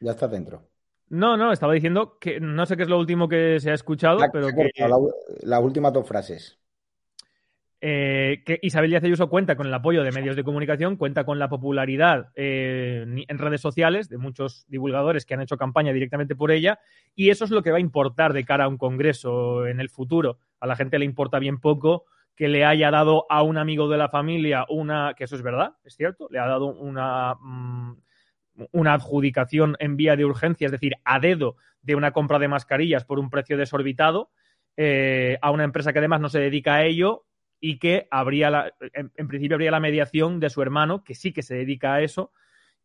Ya 0.00 0.12
estás 0.12 0.30
dentro. 0.30 0.68
No, 1.08 1.36
no, 1.36 1.52
estaba 1.52 1.74
diciendo 1.74 2.18
que 2.18 2.40
no 2.40 2.64
sé 2.64 2.76
qué 2.76 2.84
es 2.84 2.88
lo 2.88 2.98
último 2.98 3.28
que 3.28 3.60
se 3.60 3.70
ha 3.70 3.74
escuchado, 3.74 4.18
la, 4.18 4.30
pero 4.30 4.48
que... 4.48 4.70
La, 4.76 4.98
las 5.42 5.62
últimas 5.62 5.92
dos 5.92 6.06
frases. 6.06 6.58
Eh, 7.84 8.44
que 8.46 8.60
Isabel 8.62 8.90
Díaz 8.90 9.02
Ayuso 9.02 9.28
cuenta 9.28 9.56
con 9.56 9.66
el 9.66 9.74
apoyo 9.74 10.04
de 10.04 10.12
medios 10.12 10.36
de 10.36 10.44
comunicación, 10.44 10.96
cuenta 10.96 11.24
con 11.24 11.40
la 11.40 11.48
popularidad 11.48 12.30
eh, 12.36 13.04
en 13.26 13.38
redes 13.38 13.60
sociales 13.60 14.08
de 14.08 14.18
muchos 14.18 14.64
divulgadores 14.68 15.26
que 15.26 15.34
han 15.34 15.40
hecho 15.40 15.56
campaña 15.56 15.92
directamente 15.92 16.36
por 16.36 16.52
ella, 16.52 16.78
y 17.16 17.30
eso 17.30 17.44
es 17.44 17.50
lo 17.50 17.60
que 17.60 17.72
va 17.72 17.78
a 17.78 17.80
importar 17.80 18.34
de 18.34 18.44
cara 18.44 18.66
a 18.66 18.68
un 18.68 18.78
congreso 18.78 19.66
en 19.66 19.80
el 19.80 19.88
futuro. 19.88 20.38
A 20.60 20.68
la 20.68 20.76
gente 20.76 20.96
le 20.96 21.04
importa 21.04 21.40
bien 21.40 21.58
poco 21.58 22.04
que 22.36 22.46
le 22.46 22.64
haya 22.64 22.92
dado 22.92 23.26
a 23.28 23.42
un 23.42 23.58
amigo 23.58 23.88
de 23.88 23.98
la 23.98 24.08
familia 24.08 24.64
una, 24.68 25.14
que 25.16 25.24
eso 25.24 25.34
es 25.34 25.42
verdad, 25.42 25.74
es 25.82 25.96
cierto, 25.96 26.28
le 26.30 26.38
ha 26.38 26.46
dado 26.46 26.66
una, 26.66 27.34
mm, 27.40 27.96
una 28.70 28.94
adjudicación 28.94 29.74
en 29.80 29.96
vía 29.96 30.14
de 30.14 30.24
urgencia, 30.24 30.66
es 30.66 30.72
decir, 30.72 30.92
a 31.04 31.18
dedo 31.18 31.56
de 31.82 31.96
una 31.96 32.12
compra 32.12 32.38
de 32.38 32.46
mascarillas 32.46 33.04
por 33.04 33.18
un 33.18 33.28
precio 33.28 33.56
desorbitado 33.56 34.30
eh, 34.76 35.36
a 35.42 35.50
una 35.50 35.64
empresa 35.64 35.92
que 35.92 35.98
además 35.98 36.20
no 36.20 36.28
se 36.28 36.38
dedica 36.38 36.76
a 36.76 36.84
ello 36.84 37.24
y 37.64 37.78
que 37.78 38.08
habría 38.10 38.50
la, 38.50 38.74
en, 38.92 39.28
principio 39.28 39.54
habría 39.54 39.70
la 39.70 39.78
mediación 39.78 40.40
de 40.40 40.50
su 40.50 40.60
hermano, 40.62 41.04
que 41.04 41.14
sí 41.14 41.32
que 41.32 41.44
se 41.44 41.54
dedica 41.54 41.94
a 41.94 42.02
eso. 42.02 42.32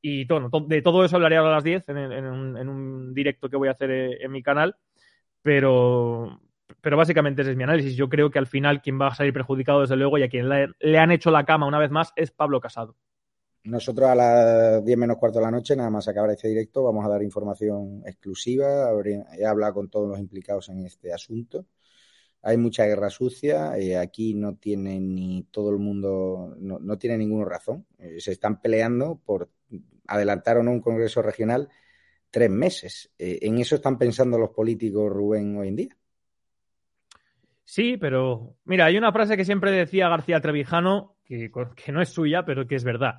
Y 0.03 0.25
bueno, 0.25 0.51
to 0.51 0.59
de 0.61 0.83
todo 0.83 1.03
eso 1.03 1.15
hablaré 1.15 1.37
ahora 1.37 1.53
a 1.53 1.55
las 1.55 1.63
10 1.63 1.89
en, 1.89 1.97
en, 1.97 2.25
un, 2.25 2.57
en, 2.57 2.69
un, 2.69 3.13
directo 3.15 3.49
que 3.49 3.57
voy 3.57 3.69
a 3.69 3.71
hacer 3.71 3.89
eh, 3.89 4.23
en 4.23 4.31
mi 4.31 4.43
canal. 4.43 4.75
Pero, 5.41 6.39
pero 6.79 6.95
básicamente 6.95 7.41
ese 7.41 7.51
es 7.51 7.57
mi 7.57 7.63
análisis. 7.63 7.95
Yo 7.95 8.07
creo 8.07 8.29
que 8.29 8.37
al 8.37 8.45
final 8.45 8.83
quien 8.83 9.01
va 9.01 9.07
a 9.07 9.15
salir 9.15 9.33
perjudicado, 9.33 9.81
desde 9.81 9.95
luego, 9.95 10.19
y 10.19 10.23
a 10.23 10.29
quien 10.29 10.47
le, 10.47 10.67
le 10.79 10.99
han 10.99 11.09
hecho 11.09 11.31
la 11.31 11.43
cama 11.43 11.65
una 11.65 11.79
vez 11.79 11.89
más, 11.89 12.13
es 12.15 12.29
Pablo 12.29 12.61
Casado. 12.61 12.95
Nosotros 13.63 14.07
a 14.07 14.13
las 14.13 14.85
10 14.85 14.95
menos 14.95 15.17
cuarto 15.17 15.39
de 15.39 15.45
la 15.45 15.51
noche, 15.51 15.75
nada 15.75 15.89
más 15.89 16.07
acabar 16.07 16.29
este 16.29 16.49
directo, 16.49 16.83
vamos 16.83 17.03
a 17.03 17.09
dar 17.09 17.23
información 17.23 18.03
exclusiva. 18.05 18.91
He 19.35 19.43
hablado 19.43 19.73
con 19.73 19.89
todos 19.89 20.07
los 20.07 20.19
implicados 20.19 20.69
en 20.69 20.85
este 20.85 21.11
asunto 21.11 21.65
hay 22.41 22.57
mucha 22.57 22.85
guerra 22.85 23.09
sucia, 23.09 23.77
eh, 23.77 23.97
aquí 23.97 24.33
no 24.33 24.55
tiene 24.55 24.99
ni 24.99 25.43
todo 25.51 25.71
el 25.71 25.79
mundo, 25.79 26.55
no, 26.59 26.79
no 26.79 26.97
tiene 26.97 27.17
ninguna 27.17 27.45
razón. 27.45 27.85
Eh, 27.97 28.19
se 28.19 28.31
están 28.31 28.61
peleando 28.61 29.19
por 29.25 29.49
adelantar 30.07 30.57
o 30.57 30.63
no 30.63 30.71
un 30.71 30.81
congreso 30.81 31.21
regional 31.21 31.69
tres 32.29 32.49
meses. 32.49 33.11
Eh, 33.17 33.39
¿En 33.41 33.57
eso 33.57 33.75
están 33.75 33.97
pensando 33.97 34.37
los 34.37 34.51
políticos, 34.51 35.11
Rubén, 35.11 35.57
hoy 35.57 35.67
en 35.69 35.75
día? 35.75 35.97
Sí, 37.63 37.97
pero 37.97 38.55
mira, 38.63 38.85
hay 38.85 38.97
una 38.97 39.11
frase 39.11 39.35
que 39.35 39.43
siempre 39.43 39.71
decía 39.71 40.07
García 40.07 40.39
Trevijano, 40.39 41.17
que, 41.25 41.51
que 41.75 41.91
no 41.91 42.01
es 42.01 42.09
suya, 42.09 42.45
pero 42.45 42.65
que 42.65 42.75
es 42.75 42.83
verdad. 42.85 43.15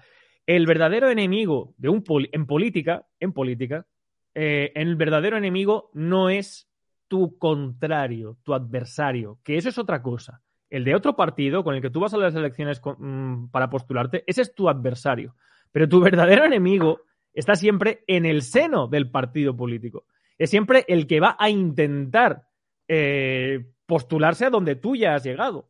El 0.46 0.64
verdadero 0.64 1.10
enemigo 1.10 1.74
de 1.76 1.90
un 1.90 2.02
pol 2.02 2.30
en 2.32 2.46
política, 2.46 3.06
en 3.20 3.34
política, 3.34 3.86
el 4.32 4.94
verdadero 4.94 5.36
enemigo 5.36 5.90
no 5.92 6.30
es 6.30 6.67
tu 7.08 7.38
contrario, 7.38 8.36
tu 8.42 8.54
adversario, 8.54 9.38
que 9.42 9.56
eso 9.56 9.68
es 9.68 9.78
otra 9.78 10.02
cosa. 10.02 10.42
El 10.70 10.84
de 10.84 10.94
otro 10.94 11.16
partido 11.16 11.64
con 11.64 11.74
el 11.74 11.80
que 11.80 11.90
tú 11.90 12.00
vas 12.00 12.14
a 12.14 12.18
las 12.18 12.34
elecciones 12.34 12.80
mmm, 12.84 13.46
para 13.48 13.70
postularte, 13.70 14.22
ese 14.26 14.42
es 14.42 14.54
tu 14.54 14.68
adversario. 14.68 15.34
Pero 15.72 15.88
tu 15.88 16.00
verdadero 16.00 16.44
enemigo 16.44 17.02
está 17.32 17.54
siempre 17.54 18.04
en 18.06 18.26
el 18.26 18.42
seno 18.42 18.86
del 18.86 19.10
partido 19.10 19.56
político. 19.56 20.04
es 20.36 20.50
siempre 20.50 20.84
el 20.88 21.06
que 21.06 21.20
va 21.20 21.36
a 21.38 21.50
intentar 21.50 22.44
eh, 22.86 23.66
postularse 23.86 24.44
a 24.46 24.50
donde 24.50 24.76
tú 24.76 24.94
ya 24.94 25.14
has 25.14 25.24
llegado. 25.24 25.68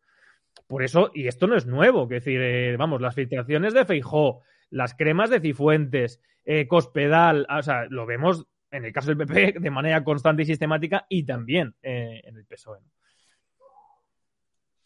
Por 0.66 0.83
eso, 0.83 1.11
y 1.14 1.28
esto 1.28 1.47
no 1.47 1.57
es 1.57 1.66
nuevo, 1.66 2.09
que 2.09 2.16
decir, 2.16 2.40
eh, 2.40 2.76
vamos, 2.76 3.00
las 3.00 3.14
filtraciones 3.14 3.73
de 3.73 3.87
Feijó, 3.87 4.42
las 4.71 4.95
cremas 4.95 5.30
de 5.30 5.40
Cifuentes, 5.40 6.21
eh, 6.45 6.66
Cospedal, 6.68 7.47
o 7.49 7.62
sea, 7.62 7.87
lo 7.88 8.07
vemos 8.07 8.47
en 8.71 8.85
el 8.85 8.93
caso 8.93 9.09
del 9.09 9.19
PP 9.19 9.61
de 9.61 9.71
manera 9.71 10.03
constante 10.05 10.43
y 10.43 10.47
sistemática 10.47 11.07
y 11.09 11.25
también 11.25 11.75
en 11.83 12.37
el 12.37 12.45
PSOE. 12.45 12.81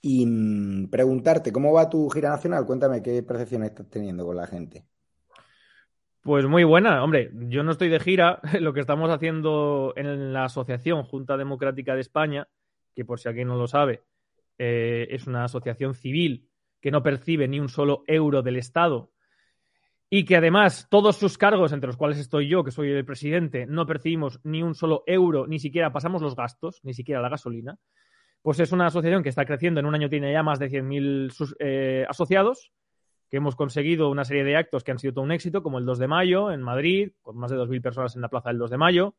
Y 0.03 0.27
mm, 0.27 0.91
preguntarte, 0.91 1.53
¿cómo 1.53 1.73
va 1.73 1.89
tu 1.89 2.11
gira 2.11 2.31
nacional? 2.31 2.67
Cuéntame 2.67 3.03
qué 3.03 3.23
percepción 3.23 3.63
estás 3.63 3.89
teniendo 3.89 4.27
con 4.27 4.37
la 4.37 4.49
gente. 4.49 4.85
Pues 6.23 6.45
muy 6.47 6.65
buena, 6.65 7.03
hombre, 7.03 7.31
yo 7.33 7.63
no 7.63 7.73
estoy 7.73 7.89
de 7.89 8.01
gira, 8.01 8.41
lo 8.61 8.73
que 8.73 8.81
estamos 8.81 9.11
haciendo 9.11 9.93
en 9.97 10.33
la 10.33 10.45
Asociación 10.45 11.05
Junta 11.05 11.37
Democrática 11.37 11.95
de 11.95 12.01
España, 12.01 12.49
que 12.95 13.05
por 13.05 13.21
si 13.21 13.29
alguien 13.29 13.49
no 13.49 13.57
lo 13.57 13.69
sabe, 13.69 14.03
eh, 14.59 15.07
es 15.11 15.27
una 15.27 15.45
asociación 15.45 15.95
civil 15.95 16.49
que 16.81 16.91
no 16.91 17.03
percibe 17.03 17.47
ni 17.47 17.61
un 17.61 17.69
solo 17.69 18.03
euro 18.09 18.43
del 18.43 18.57
Estado 18.57 19.12
y 20.15 20.27
que 20.27 20.37
además 20.37 20.89
todos 20.91 21.17
sus 21.17 21.39
cargos, 21.39 21.73
entre 21.73 21.87
los 21.87 21.97
cuales 21.97 22.19
estoy 22.19 22.47
yo, 22.47 22.63
que 22.63 22.71
soy 22.71 22.91
el 22.91 23.03
presidente, 23.03 23.65
no 23.65 23.87
percibimos 23.87 24.41
ni 24.45 24.63
un 24.63 24.75
solo 24.75 25.05
euro, 25.07 25.47
ni 25.47 25.59
siquiera 25.59 25.91
pasamos 25.91 26.21
los 26.21 26.37
gastos, 26.37 26.81
ni 26.83 26.93
siquiera 26.93 27.23
la 27.23 27.31
gasolina, 27.31 27.79
pues 28.43 28.61
es 28.61 28.73
una 28.73 28.89
asociación 28.89 29.23
que 29.23 29.31
está 29.31 29.47
creciendo, 29.47 29.81
en 29.81 29.87
un 29.87 29.95
año 29.95 30.11
tiene 30.11 30.31
ya 30.31 30.43
más 30.43 30.59
de 30.59 30.69
100.000 30.69 31.57
eh, 31.61 32.05
asociados, 32.07 32.73
que 33.31 33.39
hemos 33.39 33.57
conseguido 33.57 34.11
una 34.11 34.27
serie 34.27 34.45
de 34.45 34.55
actos 34.55 34.85
que 34.85 34.91
han 34.91 34.99
sido 34.99 35.15
todo 35.15 35.25
un 35.25 35.33
éxito, 35.33 35.63
como 35.63 35.79
el 35.79 35.87
2 35.87 35.99
de 35.99 36.09
mayo 36.09 36.53
en 36.53 36.61
Madrid, 36.61 37.13
con 37.23 37.39
más 37.39 37.51
de 37.51 37.57
2.000 37.57 37.81
personas 37.81 38.15
en 38.15 38.21
la 38.21 38.29
plaza 38.29 38.51
del 38.51 38.59
2 38.59 38.71
de 38.71 38.77
mayo. 38.77 39.15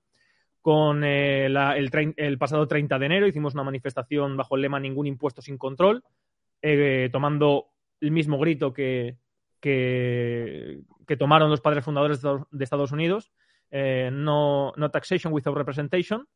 Con 0.62 1.04
eh, 1.04 1.48
el, 1.48 2.38
pasado 2.38 2.68
30 2.68 3.00
de 3.00 3.06
enero 3.08 3.26
hicimos 3.26 3.56
una 3.56 3.64
manifestación 3.64 4.38
bajo 4.38 4.56
el 4.56 4.62
lema 4.62 4.80
Ningún 4.80 5.08
impuesto 5.08 5.42
sin 5.42 5.58
control, 5.58 6.04
eh, 6.62 7.10
tomando 7.12 7.70
el 8.00 8.12
mismo 8.12 8.38
grito 8.38 8.72
que, 8.72 9.18
que, 9.64 11.16
tomaron 11.18 11.50
los 11.50 11.62
padres 11.62 11.86
fundadores 11.86 12.22
de 12.22 12.64
Estados 12.64 12.92
Unidos, 12.92 13.32
no, 13.72 14.74
no 14.76 14.92
taxation 14.92 15.34
without 15.34 15.56
representation, 15.56 16.28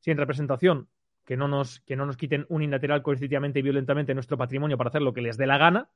sin 0.00 0.16
representación 0.16 0.88
que 1.24 1.36
no 1.36 1.48
nos, 1.48 1.80
que 1.80 1.96
no 1.96 2.06
nos 2.06 2.16
quiten 2.16 2.46
unilateral, 2.48 3.02
coercitivamente 3.02 3.58
y 3.58 3.62
violentamente 3.62 4.14
nuestro 4.14 4.38
patrimonio 4.38 4.78
para 4.78 4.88
hacer 4.88 5.02
lo 5.02 5.12
que 5.12 5.20
les 5.20 5.36
dé 5.36 5.46
la 5.46 5.58
gana. 5.58 5.90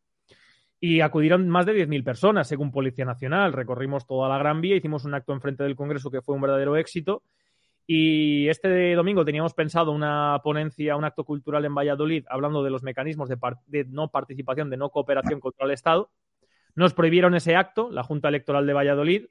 Y 0.80 1.02
acudieron 1.02 1.48
más 1.48 1.66
de 1.66 1.74
10.000 1.74 2.04
personas, 2.04 2.48
según 2.48 2.72
Policía 2.72 3.04
Nacional. 3.04 3.52
Recorrimos 3.52 4.06
toda 4.06 4.28
la 4.28 4.38
Gran 4.38 4.60
Vía, 4.60 4.76
hicimos 4.76 5.04
un 5.04 5.14
acto 5.14 5.32
enfrente 5.32 5.62
del 5.62 5.76
Congreso 5.76 6.10
que 6.10 6.22
fue 6.22 6.34
un 6.34 6.40
verdadero 6.40 6.76
éxito. 6.76 7.22
Y 7.86 8.48
este 8.48 8.94
domingo 8.94 9.24
teníamos 9.24 9.52
pensado 9.52 9.92
una 9.92 10.40
ponencia, 10.42 10.96
un 10.96 11.04
acto 11.04 11.24
cultural 11.24 11.64
en 11.64 11.74
Valladolid, 11.74 12.24
hablando 12.28 12.62
de 12.62 12.70
los 12.70 12.82
mecanismos 12.82 13.28
de, 13.28 13.36
de 13.66 13.84
no 13.84 14.10
participación, 14.10 14.70
de 14.70 14.76
no 14.76 14.90
cooperación 14.90 15.38
contra 15.38 15.66
el 15.66 15.72
Estado. 15.72 16.10
Nos 16.74 16.94
prohibieron 16.94 17.34
ese 17.34 17.56
acto, 17.56 17.90
la 17.90 18.02
Junta 18.02 18.28
Electoral 18.28 18.66
de 18.66 18.72
Valladolid, 18.72 19.26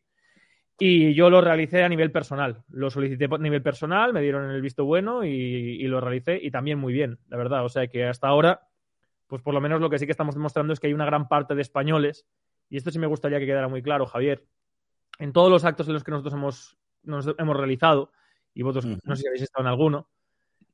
y 0.78 1.14
yo 1.14 1.30
lo 1.30 1.42
realicé 1.42 1.84
a 1.84 1.90
nivel 1.90 2.12
personal. 2.12 2.64
Lo 2.70 2.90
solicité 2.90 3.28
a 3.30 3.38
nivel 3.38 3.62
personal, 3.62 4.14
me 4.14 4.22
dieron 4.22 4.50
el 4.50 4.62
visto 4.62 4.86
bueno 4.86 5.26
y, 5.26 5.84
lo 5.88 6.00
realicé 6.00 6.40
y 6.42 6.52
también 6.52 6.80
muy 6.80 6.94
bien, 6.94 7.20
la 7.28 7.38
verdad. 7.38 7.66
O 7.66 7.70
sea 7.70 7.88
que 7.88 8.06
hasta 8.06 8.28
ahora, 8.28 8.68
pues 9.28 9.42
por 9.42 9.54
lo 9.54 9.62
menos 9.62 9.82
lo 9.82 9.90
que 9.90 10.00
sí 10.00 10.06
que 10.06 10.14
estamos 10.14 10.36
demostrando 10.36 10.72
es 10.72 10.80
que 10.80 10.88
hay 10.88 10.94
una 10.94 11.06
gran 11.06 11.28
parte 11.28 11.54
de 11.54 11.62
españoles, 11.62 12.26
y 12.70 12.78
esto 12.78 12.92
sí 12.92 13.00
me 13.00 13.08
gustaría 13.08 13.40
que 13.40 13.46
quedara 13.46 13.68
muy 13.68 13.82
claro, 13.82 14.06
Javier, 14.06 14.46
en 15.18 15.34
todos 15.34 15.52
los 15.52 15.66
actos 15.66 15.88
en 15.88 15.96
los 15.96 16.04
que 16.04 16.12
nosotros 16.12 16.34
hemos, 16.34 16.78
hemos 17.38 17.58
realizado, 17.58 18.12
y 18.54 18.64
vosotros 18.64 18.98
no 19.04 19.16
sé 19.16 19.24
si 19.24 19.28
habéis 19.28 19.44
estado 19.44 19.66
en 19.66 19.70
alguno, 19.70 20.10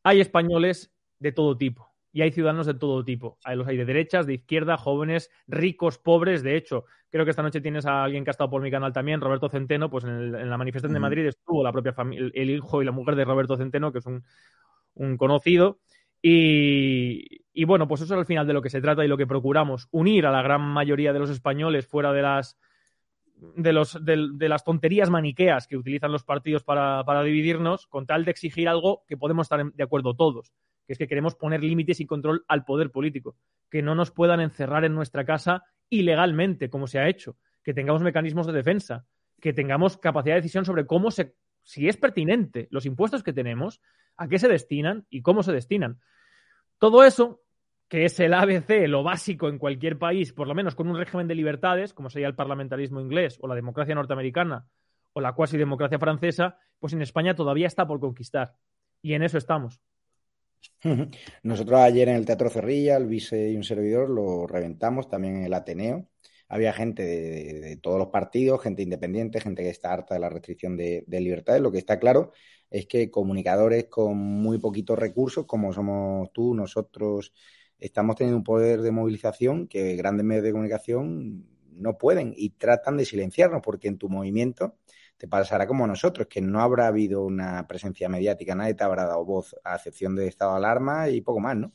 hay 0.03 0.21
españoles 0.21 0.93
de 1.19 1.31
todo 1.31 1.57
tipo 1.57 1.94
y 2.15 2.21
hay 2.21 2.31
ciudadanos 2.31 2.65
de 2.65 2.75
todo 2.75 3.03
tipo. 3.03 3.37
Hay 3.43 3.57
los 3.57 3.67
hay 3.67 3.75
de 3.75 3.83
derechas, 3.83 4.25
de 4.25 4.35
izquierda, 4.35 4.77
jóvenes, 4.77 5.29
ricos, 5.47 5.97
pobres. 5.97 6.43
De 6.43 6.55
hecho, 6.55 6.85
creo 7.09 7.25
que 7.25 7.31
esta 7.31 7.43
noche 7.43 7.59
tienes 7.59 7.85
a 7.85 8.05
alguien 8.05 8.23
que 8.23 8.29
ha 8.29 8.31
estado 8.31 8.49
por 8.49 8.61
mi 8.61 8.71
canal 8.71 8.93
también, 8.93 9.19
Roberto 9.19 9.49
Centeno, 9.49 9.89
pues 9.89 10.05
en, 10.05 10.49
la 10.49 10.57
manifestación 10.57 10.93
de 10.93 11.01
Madrid 11.01 11.25
estuvo 11.25 11.61
la 11.61 11.73
propia 11.73 11.91
familia, 11.91 12.31
el 12.33 12.51
hijo 12.51 12.81
y 12.81 12.85
la 12.85 12.93
mujer 12.93 13.17
de 13.17 13.25
Roberto 13.25 13.57
Centeno, 13.57 13.91
que 13.91 13.99
es 13.99 14.05
un, 14.05 15.17
conocido. 15.17 15.79
Y, 16.21 17.65
bueno, 17.65 17.85
pues 17.85 17.99
eso 17.99 18.13
es 18.13 18.19
al 18.21 18.25
final 18.25 18.47
de 18.47 18.53
lo 18.53 18.61
que 18.61 18.69
se 18.69 18.79
trata 18.79 19.03
y 19.03 19.09
lo 19.09 19.17
que 19.17 19.27
procuramos, 19.27 19.89
unir 19.91 20.25
a 20.25 20.31
la 20.31 20.41
gran 20.41 20.61
mayoría 20.61 21.11
de 21.11 21.19
los 21.19 21.29
españoles 21.29 21.85
fuera 21.85 22.13
de 22.13 22.21
las 22.21 22.57
de, 23.57 23.73
los, 23.73 23.99
de, 24.05 24.47
las 24.47 24.63
tonterías 24.63 25.09
maniqueas 25.09 25.67
que 25.67 25.75
utilizan 25.75 26.13
los 26.13 26.23
partidos 26.23 26.63
para, 26.63 27.03
para, 27.03 27.23
dividirnos, 27.23 27.87
con 27.87 28.05
tal 28.05 28.23
de 28.23 28.31
exigir 28.31 28.69
algo 28.69 29.03
que 29.05 29.17
podemos 29.17 29.47
estar 29.47 29.73
de 29.73 29.83
acuerdo 29.83 30.15
todos, 30.15 30.53
que 30.85 30.93
es 30.93 30.99
que 30.99 31.07
queremos 31.07 31.35
poner 31.35 31.63
límites 31.63 31.99
y 31.99 32.05
control 32.05 32.45
al 32.47 32.63
poder 32.63 32.91
político, 32.91 33.35
que 33.69 33.81
no 33.81 33.95
nos 33.95 34.11
puedan 34.11 34.39
encerrar 34.39 34.85
en 34.85 34.93
nuestra 34.93 35.25
casa 35.25 35.63
ilegalmente, 35.89 36.69
como 36.69 36.87
se 36.87 36.99
ha 36.99 37.07
hecho, 37.07 37.37
que 37.63 37.73
tengamos 37.73 38.01
mecanismos 38.01 38.47
de 38.47 38.53
defensa, 38.53 39.05
que 39.41 39.53
tengamos 39.53 39.97
capacidad 39.97 40.35
de 40.35 40.41
decisión 40.41 40.65
sobre 40.65 40.85
cómo 40.85 41.11
se, 41.11 41.35
si 41.63 41.87
es 41.87 41.97
pertinente 41.97 42.67
los 42.71 42.85
impuestos 42.85 43.23
que 43.23 43.33
tenemos, 43.33 43.81
a 44.17 44.27
qué 44.27 44.39
se 44.39 44.47
destinan 44.47 45.05
y 45.09 45.21
cómo 45.21 45.43
se 45.43 45.51
destinan. 45.51 45.99
Todo 46.77 47.03
eso, 47.03 47.41
que 47.87 48.05
es 48.05 48.19
el 48.19 48.33
ABC, 48.33 48.87
lo 48.87 49.03
básico 49.03 49.49
en 49.49 49.57
cualquier 49.57 49.97
país, 49.97 50.33
por 50.33 50.47
lo 50.47 50.55
menos 50.55 50.75
con 50.75 50.87
un 50.87 50.97
régimen 50.97 51.27
de 51.27 51.35
libertades, 51.35 51.93
como 51.93 52.09
sería 52.09 52.27
el 52.27 52.35
parlamentarismo 52.35 53.01
inglés 53.01 53.37
o 53.41 53.47
la 53.47 53.55
democracia 53.55 53.95
norteamericana 53.95 54.67
o 55.13 55.21
la 55.21 55.33
cuasi 55.33 55.57
democracia 55.57 55.97
francesa, 55.97 56.59
pues 56.79 56.93
en 56.93 57.01
España 57.01 57.35
todavía 57.35 57.67
está 57.67 57.87
por 57.87 57.99
conquistar. 57.99 58.55
Y 59.01 59.13
en 59.13 59.23
eso 59.23 59.37
estamos. 59.37 59.81
Nosotros 61.43 61.79
ayer 61.79 62.09
en 62.09 62.15
el 62.15 62.25
Teatro 62.25 62.49
Cerrilla, 62.49 62.97
el 62.97 63.07
vice 63.07 63.49
y 63.49 63.55
un 63.55 63.63
servidor, 63.63 64.09
lo 64.09 64.47
reventamos 64.47 65.07
también 65.07 65.37
en 65.37 65.43
el 65.45 65.53
Ateneo. 65.53 66.07
Había 66.47 66.73
gente 66.73 67.03
de, 67.03 67.77
todos 67.77 67.97
los 67.97 68.09
partidos, 68.09 68.61
gente 68.61 68.83
independiente, 68.83 69.41
gente 69.41 69.63
que 69.63 69.69
está 69.69 69.93
harta 69.93 70.13
de 70.13 70.19
la 70.19 70.29
restricción 70.29 70.77
de, 70.77 71.03
libertades. 71.07 71.61
Lo 71.61 71.71
que 71.71 71.79
está 71.79 71.99
claro 71.99 72.31
es 72.69 72.85
que 72.85 73.09
comunicadores 73.09 73.85
con 73.85 74.17
muy 74.17 74.59
poquitos 74.59 74.97
recursos, 74.97 75.45
como 75.45 75.73
somos 75.73 76.31
tú, 76.31 76.53
nosotros, 76.53 77.33
estamos 77.79 78.15
teniendo 78.15 78.37
un 78.37 78.43
poder 78.43 78.81
de 78.81 78.91
movilización 78.91 79.67
que 79.67 79.95
grandes 79.95 80.25
medios 80.25 80.43
de 80.43 80.51
comunicación 80.51 81.47
no 81.71 81.97
pueden 81.97 82.33
y 82.35 82.51
tratan 82.51 82.97
de 82.97 83.05
silenciarnos 83.05 83.61
porque 83.63 83.87
en 83.87 83.97
tu 83.97 84.09
movimiento 84.09 84.75
te 85.17 85.27
pasará 85.27 85.67
como 85.67 85.85
a 85.85 85.87
nosotros, 85.87 86.27
que 86.27 86.41
no 86.41 86.61
habrá 86.61 86.87
habido 86.87 87.23
una 87.23 87.65
presencia 87.67 88.09
mediática, 88.09 88.55
nadie 88.55 88.73
te 88.73 88.83
habrá 88.83 89.05
dado 89.05 89.23
voz, 89.23 89.55
a 89.63 89.75
excepción 89.75 90.15
de 90.15 90.27
estado 90.27 90.51
de 90.51 90.57
alarma 90.57 91.09
y 91.09 91.21
poco 91.21 91.39
más, 91.39 91.55
¿no? 91.55 91.71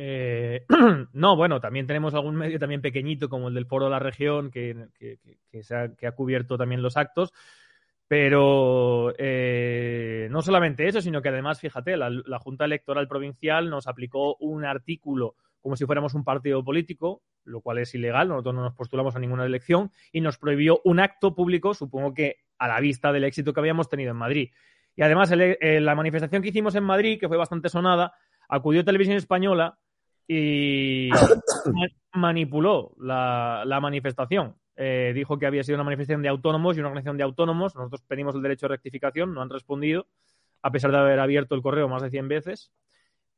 Eh, 0.00 0.64
no, 1.12 1.36
bueno, 1.36 1.60
también 1.60 1.88
tenemos 1.88 2.14
algún 2.14 2.36
medio 2.36 2.60
también 2.60 2.80
pequeñito 2.80 3.28
como 3.28 3.48
el 3.48 3.54
del 3.54 3.66
Foro 3.66 3.86
de 3.86 3.90
la 3.90 3.98
Región 3.98 4.50
que, 4.50 4.88
ha, 6.06 6.12
cubierto 6.12 6.56
también 6.56 6.82
los 6.82 6.96
actos, 6.96 7.32
pero 8.06 9.12
eh, 9.18 10.28
no 10.30 10.40
solamente 10.40 10.86
eso, 10.86 11.00
sino 11.00 11.20
que 11.20 11.30
además, 11.30 11.60
fíjate, 11.60 11.96
la, 11.96 12.38
Junta 12.38 12.66
Electoral 12.66 13.08
Provincial 13.08 13.68
nos 13.70 13.88
aplicó 13.88 14.36
un 14.36 14.64
artículo 14.64 15.34
como 15.60 15.74
si 15.74 15.84
fuéramos 15.84 16.14
un 16.14 16.22
partido 16.22 16.62
político, 16.62 17.22
lo 17.42 17.60
cual 17.60 17.78
es 17.78 17.92
ilegal, 17.92 18.28
nosotros 18.28 18.54
no 18.54 18.62
nos 18.62 18.74
postulamos 18.74 19.16
a 19.16 19.18
ninguna 19.18 19.44
elección, 19.44 19.90
y 20.12 20.20
nos 20.20 20.38
prohibió 20.38 20.80
un 20.84 21.00
acto 21.00 21.34
público, 21.34 21.74
supongo 21.74 22.14
que 22.14 22.36
a 22.58 22.68
la 22.68 22.80
vista 22.80 23.12
del 23.12 23.24
éxito 23.24 23.52
que 23.52 23.60
habíamos 23.60 23.88
tenido 23.88 24.10
en 24.10 24.16
Madrid. 24.16 24.50
Y 24.96 25.02
además, 25.02 25.32
eh, 25.32 25.80
la 25.80 25.94
manifestación 25.94 26.42
que 26.42 26.48
hicimos 26.48 26.74
en 26.74 26.84
Madrid, 26.84 27.20
que 27.20 27.28
fue 27.28 27.36
bastante 27.36 27.68
sonada, 27.68 28.14
acudió 28.48 28.84
Televisión 28.84 29.16
Española 29.16 29.78
y 30.26 31.08
manipuló 32.14 32.94
la, 32.98 33.78
manifestación. 33.80 34.56
Eh, 34.76 35.12
dijo 35.14 35.38
que 35.38 35.46
había 35.46 35.62
sido 35.62 35.76
una 35.76 35.84
manifestación 35.84 36.22
de 36.22 36.28
autónomos 36.28 36.76
y 36.76 36.80
una 36.80 36.88
organización 36.88 37.16
de 37.16 37.24
autónomos. 37.24 37.74
Nosotros 37.74 38.02
pedimos 38.06 38.34
el 38.34 38.42
derecho 38.42 38.66
de 38.66 38.74
rectificación, 38.74 39.34
no 39.34 39.42
han 39.42 39.50
respondido, 39.50 40.06
a 40.62 40.70
pesar 40.70 40.90
de 40.90 40.98
haber 40.98 41.20
abierto 41.20 41.54
el 41.54 41.62
correo 41.62 41.88
más 41.88 42.02
de 42.02 42.10
100 42.10 42.28
veces. 42.28 42.72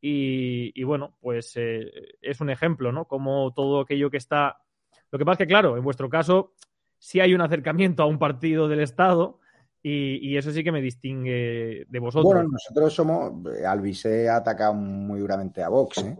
Y, 0.02 0.82
bueno, 0.82 1.14
pues 1.20 1.52
eh, 1.56 1.90
es 2.22 2.40
un 2.40 2.48
ejemplo, 2.48 2.90
¿no? 2.90 3.04
Como 3.04 3.52
todo 3.52 3.80
aquello 3.80 4.10
que 4.10 4.16
está. 4.16 4.62
Lo 5.10 5.18
que 5.18 5.26
pasa 5.26 5.34
es 5.34 5.46
que, 5.46 5.52
claro, 5.52 5.76
en 5.76 5.84
vuestro 5.84 6.08
caso, 6.08 6.54
sí 7.00 7.18
hay 7.18 7.34
un 7.34 7.40
acercamiento 7.40 8.04
a 8.04 8.06
un 8.06 8.18
partido 8.18 8.68
del 8.68 8.80
Estado 8.80 9.40
y, 9.82 10.36
eso 10.36 10.52
sí 10.52 10.62
que 10.62 10.70
me 10.70 10.82
distingue 10.82 11.86
de 11.88 11.98
vosotros. 11.98 12.34
Bueno, 12.34 12.50
nosotros 12.52 12.92
somos, 12.92 13.32
Alvise 13.66 14.28
ha 14.28 14.36
atacado 14.36 14.74
muy 14.74 15.20
duramente 15.20 15.62
a 15.62 15.70
Vox, 15.70 15.98
¿eh? 15.98 16.18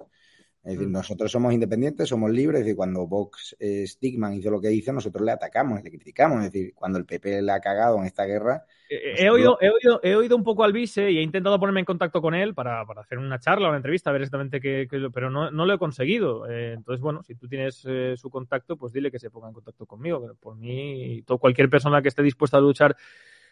Es 0.63 0.73
decir, 0.75 0.89
mm. 0.89 0.93
nosotros 0.93 1.33
somos 1.33 1.55
independientes, 1.55 2.09
somos 2.09 2.31
libres, 2.31 2.61
es 2.61 2.67
decir, 2.67 2.77
cuando 2.77 3.07
Vox 3.07 3.57
Stigman 3.61 4.35
hizo 4.35 4.51
lo 4.51 4.61
que 4.61 4.71
hizo, 4.71 4.93
nosotros 4.93 5.25
le 5.25 5.33
atacamos, 5.33 5.83
le 5.83 5.91
criticamos, 5.91 6.45
es 6.45 6.53
decir, 6.53 6.75
cuando 6.75 6.99
el 6.99 7.07
PP 7.07 7.41
le 7.41 7.53
ha 7.53 7.61
cagado 7.61 7.99
en 7.99 8.05
esta 8.05 8.27
guerra. 8.27 8.65
He, 8.91 9.31
oído, 9.31 9.57
he, 9.61 9.71
oído, 9.71 10.01
he 10.03 10.17
oído 10.17 10.37
un 10.37 10.43
poco 10.43 10.65
al 10.65 10.73
vice 10.73 11.11
y 11.11 11.19
he 11.19 11.23
intentado 11.23 11.61
ponerme 11.61 11.81
en 11.81 11.87
contacto 11.87 12.21
con 12.21 12.35
él 12.35 12.55
para, 12.55 12.83
hacer 12.83 13.19
una 13.19 13.39
charla 13.39 13.69
una 13.69 13.77
entrevista, 13.77 14.11
a 14.11 14.13
ver 14.13 14.23
exactamente 14.23 14.61
qué, 14.61 14.89
pero 15.15 15.31
no, 15.31 15.51
lo 15.51 15.73
he 15.73 15.79
conseguido. 15.79 16.49
Eh, 16.51 16.75
entonces, 16.75 17.01
bueno, 17.01 17.23
si 17.23 17.37
tú 17.37 17.49
tienes 17.49 17.85
eh, 17.89 18.15
su 18.17 18.31
contacto, 18.31 18.77
pues 18.77 18.93
dile 18.93 19.11
que 19.11 19.21
se 19.21 19.31
ponga 19.31 19.49
en 19.49 19.55
contacto 19.55 19.87
conmigo. 19.87 20.21
Pero 20.21 20.35
por 20.35 20.57
mí, 20.57 21.23
todo, 21.23 21.39
cualquier 21.39 21.71
persona 21.71 22.03
que 22.03 22.09
esté 22.09 22.23
dispuesta 22.23 22.57
a 22.57 22.61
luchar 22.61 22.97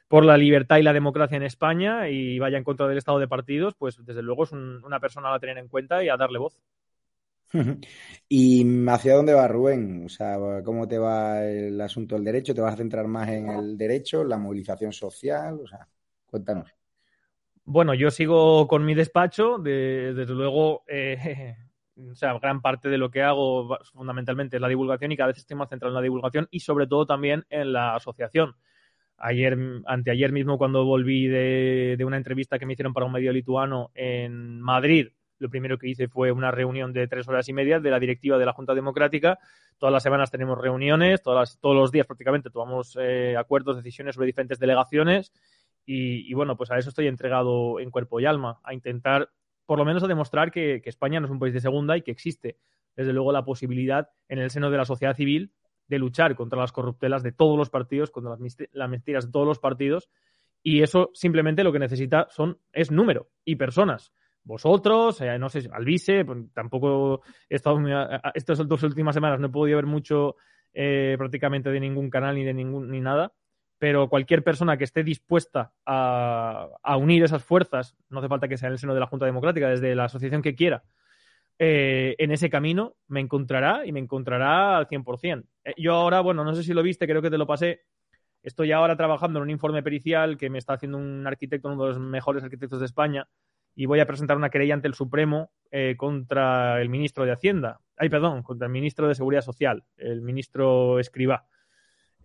por 0.08 0.24
la 0.24 0.36
libertad 0.36 0.78
y 0.78 0.82
la 0.82 0.92
democracia 0.92 1.36
en 1.36 1.42
España 1.44 2.08
y 2.08 2.38
vaya 2.38 2.58
en 2.58 2.64
contra 2.64 2.88
del 2.88 2.98
estado 2.98 3.18
de 3.18 3.28
partidos, 3.28 3.74
pues 3.74 4.04
desde 4.04 4.22
luego 4.22 4.44
es 4.44 4.52
una 4.52 5.00
persona 5.00 5.32
a 5.32 5.38
tener 5.38 5.58
en 5.58 5.68
cuenta 5.68 6.02
y 6.02 6.08
a 6.08 6.16
darle 6.16 6.38
voz. 6.38 6.58
¿Y 8.28 8.88
hacia 8.88 9.14
dónde 9.14 9.34
va 9.34 9.48
Rubén? 9.48 10.04
O 10.04 10.08
sea, 10.08 10.38
¿cómo 10.64 10.86
te 10.86 10.98
va 10.98 11.44
el 11.44 11.80
asunto 11.80 12.14
del 12.14 12.24
derecho? 12.24 12.54
¿Te 12.54 12.60
vas 12.60 12.74
a 12.74 12.78
centrar 12.78 13.06
más 13.06 13.28
en 13.28 13.48
el 13.48 13.78
derecho, 13.78 14.24
la 14.24 14.38
movilización 14.38 14.92
social? 14.92 15.58
O 15.62 15.66
sea, 15.66 15.86
cuéntanos. 16.26 16.70
Bueno, 17.64 17.92
yo 17.94 18.10
sigo 18.10 18.66
con 18.66 18.84
mi 18.84 18.94
despacho, 18.94 19.58
desde 19.58 20.24
luego, 20.26 20.84
eh, 20.88 21.54
o 22.10 22.14
sea, 22.14 22.38
gran 22.38 22.62
parte 22.62 22.88
de 22.88 22.98
lo 22.98 23.10
que 23.10 23.22
hago 23.22 23.78
fundamentalmente 23.92 24.56
es 24.56 24.62
la 24.62 24.68
divulgación 24.68 25.12
y 25.12 25.16
cada 25.16 25.28
vez 25.28 25.38
estoy 25.38 25.56
más 25.56 25.68
centrado 25.68 25.90
en 25.90 25.96
la 25.96 26.02
divulgación 26.02 26.48
y 26.50 26.60
sobre 26.60 26.86
todo 26.86 27.06
también 27.06 27.44
en 27.50 27.72
la 27.72 27.94
asociación. 27.94 28.54
Ayer, 29.18 29.58
anteayer 29.86 30.32
mismo, 30.32 30.58
cuando 30.58 30.84
volví 30.84 31.26
de, 31.26 31.96
de 31.98 32.04
una 32.04 32.16
entrevista 32.16 32.58
que 32.58 32.66
me 32.66 32.74
hicieron 32.74 32.94
para 32.94 33.04
un 33.04 33.12
medio 33.12 33.32
lituano 33.32 33.90
en 33.94 34.60
Madrid, 34.60 35.08
lo 35.38 35.48
primero 35.48 35.78
que 35.78 35.88
hice 35.88 36.08
fue 36.08 36.32
una 36.32 36.50
reunión 36.50 36.92
de 36.92 37.06
tres 37.08 37.28
horas 37.28 37.48
y 37.48 37.52
media 37.52 37.80
de 37.80 37.90
la 37.90 37.98
directiva 37.98 38.38
de 38.38 38.46
la 38.46 38.52
Junta 38.52 38.74
Democrática. 38.74 39.38
Todas 39.78 39.92
las 39.92 40.02
semanas 40.02 40.30
tenemos 40.30 40.58
reuniones, 40.58 41.22
todas 41.22 41.58
todos 41.60 41.76
los 41.76 41.92
días 41.92 42.06
prácticamente 42.06 42.50
tomamos 42.50 42.96
eh, 43.00 43.36
acuerdos, 43.36 43.76
decisiones 43.76 44.14
sobre 44.14 44.26
diferentes 44.26 44.58
delegaciones 44.58 45.32
y, 45.90 46.34
bueno, 46.34 46.54
pues 46.54 46.70
a 46.70 46.76
eso 46.76 46.90
estoy 46.90 47.06
entregado 47.06 47.80
en 47.80 47.90
cuerpo 47.90 48.20
y 48.20 48.26
alma, 48.26 48.60
a 48.62 48.74
intentar 48.74 49.30
por 49.64 49.78
lo 49.78 49.86
menos 49.86 50.02
a 50.02 50.06
demostrar 50.06 50.50
que, 50.50 50.82
España 50.84 51.18
no 51.18 51.26
es 51.26 51.32
un 51.32 51.38
país 51.38 51.54
de 51.54 51.60
segunda 51.60 51.96
y 51.96 52.02
que 52.02 52.10
existe, 52.10 52.58
desde 52.94 53.14
luego, 53.14 53.32
la 53.32 53.44
posibilidad 53.44 54.10
en 54.28 54.38
el 54.38 54.50
seno 54.50 54.70
de 54.70 54.76
la 54.76 54.84
sociedad 54.84 55.16
civil 55.16 55.50
de 55.86 55.98
luchar 55.98 56.34
contra 56.34 56.58
las 56.58 56.72
corruptelas 56.72 57.22
de 57.22 57.32
todos 57.32 57.56
los 57.56 57.70
partidos, 57.70 58.10
contra 58.10 58.36
las, 58.36 58.56
las 58.72 58.90
mentiras 58.90 59.26
de 59.26 59.32
todos 59.32 59.46
los 59.46 59.58
partidos 59.58 60.10
y 60.62 60.82
eso 60.82 61.10
simplemente 61.14 61.64
lo 61.64 61.72
que 61.72 61.78
necesita 61.78 62.26
son 62.30 62.58
es 62.72 62.90
número 62.90 63.30
y 63.44 63.56
personas 63.56 64.12
vosotros, 64.48 65.20
eh, 65.20 65.38
no 65.38 65.50
sé, 65.50 65.68
Alvise, 65.70 66.24
pues, 66.24 66.38
tampoco 66.54 67.20
he 67.50 67.56
estado, 67.56 67.78
estas 68.32 68.66
dos 68.66 68.82
últimas 68.82 69.14
semanas 69.14 69.38
no 69.38 69.48
he 69.48 69.50
podido 69.50 69.76
ver 69.76 69.84
mucho 69.84 70.36
eh, 70.72 71.16
prácticamente 71.18 71.70
de 71.70 71.78
ningún 71.78 72.08
canal 72.08 72.34
ni 72.34 72.44
de 72.44 72.54
ningún 72.54 72.90
ni 72.90 72.98
nada, 72.98 73.34
pero 73.78 74.08
cualquier 74.08 74.42
persona 74.42 74.78
que 74.78 74.84
esté 74.84 75.04
dispuesta 75.04 75.72
a, 75.84 76.96
unir 76.98 77.22
esas 77.24 77.44
fuerzas, 77.44 77.94
no 78.08 78.20
hace 78.20 78.28
falta 78.28 78.48
que 78.48 78.56
sea 78.56 78.68
en 78.68 78.72
el 78.72 78.78
seno 78.78 78.94
de 78.94 79.00
la 79.00 79.06
Junta 79.06 79.26
Democrática, 79.26 79.68
desde 79.68 79.94
la 79.94 80.04
asociación 80.04 80.40
que 80.40 80.54
quiera, 80.54 80.82
eh, 81.58 82.16
en 82.18 82.32
ese 82.32 82.48
camino 82.48 82.96
me 83.06 83.20
encontrará 83.20 83.84
y 83.84 83.92
me 83.92 84.00
encontrará 84.00 84.78
al 84.78 84.88
100%. 84.88 85.44
yo 85.76 85.92
ahora, 85.92 86.20
bueno, 86.20 86.42
no 86.42 86.54
sé 86.54 86.62
si 86.62 86.72
lo 86.72 86.82
viste, 86.82 87.06
creo 87.06 87.20
que 87.20 87.30
te 87.30 87.36
lo 87.36 87.46
pasé, 87.46 87.82
estoy 88.42 88.72
ahora 88.72 88.96
trabajando 88.96 89.40
en 89.40 89.42
un 89.42 89.50
informe 89.50 89.82
pericial 89.82 90.38
que 90.38 90.48
me 90.48 90.56
está 90.56 90.72
haciendo 90.72 90.96
un 90.96 91.26
arquitecto, 91.26 91.68
uno 91.68 91.82
de 91.82 91.88
los 91.90 91.98
mejores 91.98 92.42
arquitectos 92.42 92.80
de 92.80 92.86
España, 92.86 93.28
y 93.78 93.86
voy 93.86 94.00
a 94.00 94.06
presentar 94.06 94.36
una 94.36 94.50
querella 94.50 94.74
ante 94.74 94.88
el 94.88 94.94
Supremo 94.94 95.52
eh, 95.70 95.94
contra 95.96 96.82
el 96.82 96.88
ministro 96.88 97.24
de 97.24 97.30
Hacienda. 97.30 97.78
Ay, 97.96 98.08
perdón, 98.08 98.42
contra 98.42 98.66
el 98.66 98.72
ministro 98.72 99.06
de 99.06 99.14
Seguridad 99.14 99.42
Social, 99.42 99.84
el 99.96 100.20
ministro 100.20 100.98
Escribá. 100.98 101.46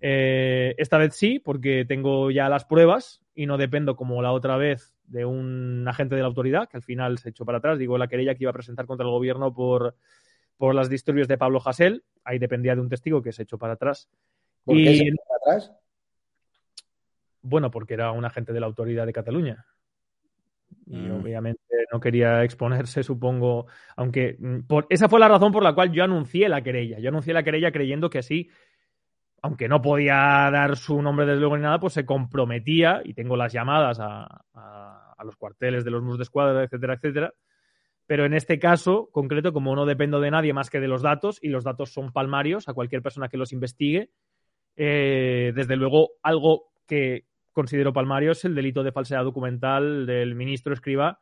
Eh, 0.02 0.74
esta 0.80 0.98
vez 0.98 1.16
sí, 1.16 1.38
porque 1.38 1.86
tengo 1.88 2.32
ya 2.32 2.50
las 2.50 2.66
pruebas 2.66 3.22
y 3.36 3.46
no 3.46 3.60
dependo 3.60 3.96
como 3.96 4.24
la 4.24 4.32
otra 4.32 4.58
vez 4.58 4.96
de 5.06 5.26
un 5.26 5.86
agente 5.88 6.16
de 6.16 6.22
la 6.22 6.28
autoridad, 6.28 6.68
que 6.68 6.78
al 6.78 6.84
final 6.84 7.20
se 7.20 7.30
echó 7.30 7.46
para 7.46 7.60
atrás. 7.60 7.78
Digo, 7.78 8.00
la 8.00 8.08
querella 8.08 8.34
que 8.34 8.46
iba 8.46 8.50
a 8.50 8.56
presentar 8.56 8.88
contra 8.88 9.06
el 9.06 9.12
gobierno 9.12 9.54
por, 9.54 9.96
por 10.58 10.74
las 10.74 10.90
disturbios 10.90 11.28
de 11.28 11.38
Pablo 11.38 11.62
Hasél. 11.64 12.04
Ahí 12.24 12.40
dependía 12.40 12.74
de 12.74 12.82
un 12.82 12.90
testigo 12.90 13.22
que 13.22 13.32
se 13.32 13.44
echó 13.44 13.60
para 13.60 13.74
atrás. 13.74 14.10
¿Por 14.64 14.76
qué 14.76 14.98
se 14.98 15.04
echó 15.04 15.24
para 15.28 15.58
atrás? 15.58 15.72
Bueno, 17.44 17.70
porque 17.70 17.94
era 17.94 18.12
un 18.12 18.26
agente 18.26 18.54
de 18.54 18.60
la 18.60 18.66
autoridad 18.66 19.06
de 19.06 19.14
Cataluña 19.14 19.68
y 20.86 20.98
mm. 20.98 21.12
obviamente 21.12 21.62
no 21.92 22.00
quería 22.00 22.44
exponerse, 22.44 23.04
supongo, 23.04 23.68
aunque 23.96 24.36
mm, 24.40 24.62
por, 24.62 24.88
esa 24.90 25.10
fue 25.10 25.20
la 25.20 25.28
razón 25.28 25.52
por 25.52 25.64
la 25.64 25.74
cual 25.74 25.92
yo 25.92 26.04
anuncié 26.04 26.50
la 26.50 26.62
querella. 26.62 27.00
Yo 27.00 27.10
anuncié 27.10 27.34
la 27.34 27.44
querella 27.44 27.72
creyendo 27.72 28.10
que 28.10 28.20
así, 28.20 28.50
aunque 29.42 29.68
no 29.68 29.82
podía 29.82 30.16
dar 30.52 30.76
su 30.76 31.02
nombre 31.02 31.26
desde 31.26 31.40
luego 31.40 31.58
ni 31.58 31.64
nada, 31.64 31.80
pues 31.80 31.94
se 31.94 32.06
comprometía, 32.06 33.02
y 33.04 33.14
tengo 33.14 33.38
las 33.38 33.54
llamadas 33.54 34.00
a, 34.00 34.46
a, 34.54 35.24
los 35.24 35.36
cuarteles 35.38 35.86
de 35.86 35.92
los 35.92 36.04
mus 36.04 36.18
de 36.18 36.24
escuadra, 36.24 36.64
etcétera, 36.64 36.96
etcétera. 36.96 37.34
Pero 38.06 38.26
en 38.26 38.34
este 38.34 38.60
caso 38.60 39.10
concreto, 39.12 39.54
como 39.54 39.76
no 39.76 39.86
dependo 39.86 40.20
de 40.20 40.32
nadie 40.32 40.52
más 40.54 40.70
que 40.70 40.82
de 40.82 40.88
los 40.88 41.02
datos, 41.02 41.40
y 41.42 41.50
los 41.50 41.64
datos 41.64 41.94
son 41.94 42.12
palmarios 42.12 42.68
a 42.68 42.74
cualquier 42.74 43.02
persona 43.02 43.30
que 43.30 43.38
los 43.38 43.54
investigue, 43.54 44.10
eh, 44.76 45.54
desde 45.56 45.76
luego 45.76 46.14
algo 46.22 46.72
que 46.88 47.26
considero 47.54 47.94
palmario 47.94 48.32
es 48.32 48.44
el 48.46 48.56
delito 48.56 48.84
de 48.84 48.92
falsedad 48.92 49.24
documental 49.24 50.06
del 50.06 50.36
ministro 50.36 50.74
Escriba, 50.74 51.22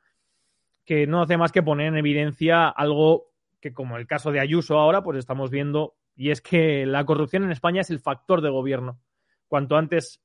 que 0.86 1.06
no 1.06 1.22
hace 1.22 1.38
más 1.38 1.52
que 1.52 1.62
poner 1.62 1.88
en 1.88 1.98
evidencia 1.98 2.67
algo 2.67 3.32
que, 3.60 3.74
como 3.74 3.98
el 3.98 4.08
caso 4.08 4.32
de 4.32 4.39
Ayuso 4.39 4.80
ahora, 4.80 5.04
pues 5.04 5.20
estamos 5.20 5.52
viendo, 5.52 5.96
y 6.15 6.32
es 6.32 6.41
que 6.41 6.86
la 6.86 7.06
corrupción 7.06 7.44
en 7.44 7.52
España 7.52 7.82
es 7.82 7.89
el 7.89 8.00
factor 8.00 8.41
de 8.41 8.50
gobierno. 8.50 9.00
Cuanto 9.48 9.78
antes, 9.78 10.22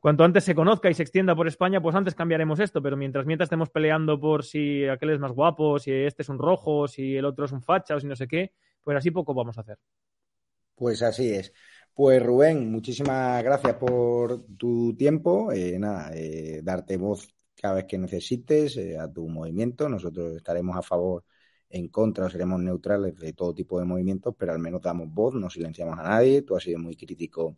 cuanto 0.00 0.24
antes 0.24 0.44
se 0.44 0.54
conozca 0.54 0.90
y 0.90 0.94
se 0.94 1.02
extienda 1.02 1.34
por 1.34 1.48
España, 1.48 1.80
pues 1.80 1.96
antes 1.96 2.14
cambiaremos 2.14 2.60
esto, 2.60 2.82
pero 2.82 2.96
mientras 2.96 3.24
mientras 3.24 3.46
estemos 3.46 3.70
peleando 3.70 4.20
por 4.20 4.44
si 4.44 4.86
aquel 4.86 5.10
es 5.10 5.20
más 5.20 5.32
guapo, 5.32 5.78
si 5.78 5.92
este 5.92 6.22
es 6.22 6.28
un 6.28 6.38
rojo, 6.38 6.86
si 6.88 7.16
el 7.16 7.24
otro 7.24 7.46
es 7.46 7.52
un 7.52 7.62
facha 7.62 7.94
o 7.94 8.00
si 8.00 8.06
no 8.06 8.16
sé 8.16 8.28
qué, 8.28 8.52
pues 8.82 8.96
así 8.96 9.10
poco 9.10 9.34
vamos 9.34 9.56
a 9.58 9.62
hacer. 9.62 9.78
Pues 10.74 11.02
así 11.02 11.30
es. 11.32 11.52
Pues 11.98 12.22
Rubén, 12.22 12.70
muchísimas 12.70 13.42
gracias 13.42 13.74
por 13.74 14.44
tu 14.56 14.94
tiempo. 14.96 15.50
Eh, 15.50 15.76
nada, 15.80 16.12
eh, 16.14 16.60
darte 16.62 16.96
voz 16.96 17.28
cada 17.60 17.74
vez 17.74 17.86
que 17.86 17.98
necesites 17.98 18.76
eh, 18.76 18.96
a 18.96 19.12
tu 19.12 19.26
movimiento. 19.28 19.88
Nosotros 19.88 20.36
estaremos 20.36 20.76
a 20.76 20.82
favor, 20.82 21.24
en 21.68 21.88
contra 21.88 22.30
seremos 22.30 22.60
neutrales 22.60 23.16
de 23.16 23.32
todo 23.32 23.52
tipo 23.52 23.80
de 23.80 23.84
movimientos, 23.84 24.32
pero 24.38 24.52
al 24.52 24.60
menos 24.60 24.80
damos 24.80 25.12
voz, 25.12 25.34
no 25.34 25.50
silenciamos 25.50 25.98
a 25.98 26.04
nadie. 26.04 26.42
Tú 26.42 26.54
has 26.54 26.62
sido 26.62 26.78
muy 26.78 26.94
crítico 26.94 27.56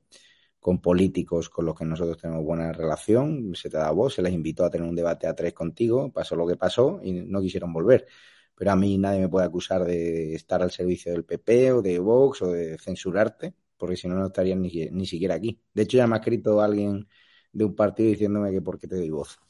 con 0.58 0.80
políticos 0.80 1.50
con 1.50 1.66
los 1.66 1.74
que 1.74 1.84
nosotros 1.84 2.16
tenemos 2.16 2.42
buena 2.42 2.72
relación. 2.72 3.54
Se 3.54 3.68
te 3.68 3.76
da 3.76 3.90
voz, 3.90 4.14
se 4.14 4.22
les 4.22 4.32
invitó 4.32 4.64
a 4.64 4.70
tener 4.70 4.88
un 4.88 4.96
debate 4.96 5.26
a 5.26 5.34
tres 5.34 5.52
contigo, 5.52 6.10
pasó 6.12 6.34
lo 6.34 6.46
que 6.46 6.56
pasó 6.56 6.98
y 7.02 7.12
no 7.12 7.42
quisieron 7.42 7.74
volver. 7.74 8.06
Pero 8.54 8.72
a 8.72 8.76
mí 8.76 8.96
nadie 8.96 9.20
me 9.20 9.28
puede 9.28 9.44
acusar 9.46 9.84
de 9.84 10.34
estar 10.34 10.62
al 10.62 10.70
servicio 10.70 11.12
del 11.12 11.24
PP 11.26 11.72
o 11.72 11.82
de 11.82 11.98
Vox 11.98 12.40
o 12.40 12.52
de 12.52 12.78
censurarte 12.78 13.54
porque 13.80 13.96
si 13.96 14.06
no, 14.06 14.14
no 14.14 14.26
estarían 14.26 14.60
ni, 14.60 14.70
ni 14.90 15.06
siquiera 15.06 15.34
aquí. 15.34 15.58
De 15.74 15.82
hecho, 15.82 15.96
ya 15.96 16.06
me 16.06 16.14
ha 16.14 16.18
escrito 16.18 16.60
alguien 16.60 17.08
de 17.52 17.64
un 17.64 17.74
partido 17.74 18.10
diciéndome 18.10 18.52
que 18.52 18.60
por 18.60 18.78
qué 18.78 18.86
te 18.86 18.96
doy 18.96 19.10
voz. 19.10 19.40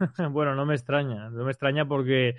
bueno, 0.32 0.54
no 0.54 0.66
me 0.66 0.74
extraña, 0.74 1.30
no 1.30 1.44
me 1.44 1.52
extraña 1.52 1.86
porque 1.86 2.34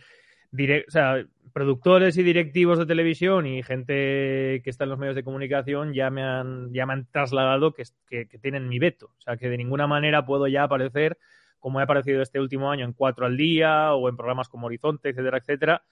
sea, 0.89 1.25
productores 1.53 2.17
y 2.17 2.23
directivos 2.23 2.77
de 2.77 2.85
televisión 2.85 3.45
y 3.47 3.63
gente 3.63 4.61
que 4.63 4.69
está 4.69 4.83
en 4.83 4.89
los 4.89 4.99
medios 4.99 5.15
de 5.15 5.23
comunicación 5.23 5.93
ya 5.93 6.09
me 6.09 6.23
han, 6.23 6.73
ya 6.73 6.85
me 6.85 6.93
han 6.93 7.07
trasladado 7.09 7.73
que, 7.73 7.83
que, 8.09 8.27
que, 8.27 8.37
tienen 8.37 8.67
mi 8.67 8.79
veto. 8.79 9.13
O 9.17 9.21
sea, 9.21 9.37
que 9.37 9.49
de 9.49 9.57
ninguna 9.57 9.87
manera 9.87 10.25
puedo 10.25 10.47
ya 10.47 10.63
aparecer 10.63 11.17
como 11.59 11.79
he 11.79 11.83
aparecido 11.83 12.21
este 12.21 12.39
último 12.39 12.71
año 12.71 12.85
en 12.85 12.93
Cuatro 12.93 13.25
al 13.25 13.37
Día 13.37 13.93
o 13.93 14.09
en 14.09 14.17
programas 14.17 14.49
como 14.49 14.65
Horizonte, 14.67 15.09
etcétera, 15.09 15.37
etcétera, 15.37 15.83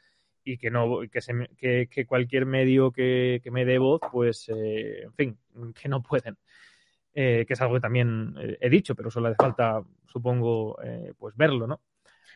y 0.54 0.58
que 0.58 0.72
no 0.72 1.02
que, 1.12 1.22
se, 1.22 1.34
que, 1.58 1.88
que 1.90 2.06
cualquier 2.06 2.46
medio 2.46 2.92
que, 2.92 3.40
que, 3.44 3.52
me 3.52 3.66
dé 3.66 3.78
voz, 3.78 4.02
pues, 4.12 4.50
eh, 4.50 5.04
en 5.04 5.14
fin, 5.14 5.38
que 5.82 5.90
no 5.90 6.02
pueden. 6.02 6.38
Eh, 7.14 7.46
que 7.48 7.54
es 7.54 7.62
algo 7.62 7.74
que 7.76 7.82
también 7.82 8.36
eh, 8.40 8.58
he 8.62 8.70
dicho, 8.70 8.96
pero 8.96 9.10
solo 9.12 9.28
hace 9.28 9.36
falta, 9.36 9.84
supongo, 10.06 10.78
pues 11.18 11.36
verlo, 11.36 11.68
¿no? 11.68 11.82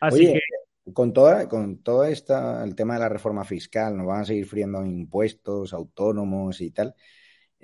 Así 0.00 0.26
Oye, 0.26 0.40
que... 0.84 0.92
con 0.92 1.12
toda, 1.12 1.48
con 1.48 1.78
todo 1.78 2.04
esta, 2.04 2.62
el 2.64 2.74
tema 2.74 2.94
de 2.94 3.00
la 3.00 3.08
reforma 3.08 3.44
fiscal, 3.44 3.96
nos 3.96 4.06
van 4.06 4.20
a 4.22 4.24
seguir 4.24 4.46
friendo 4.46 4.84
impuestos 4.84 5.72
autónomos 5.72 6.60
y 6.60 6.70
tal. 6.70 6.94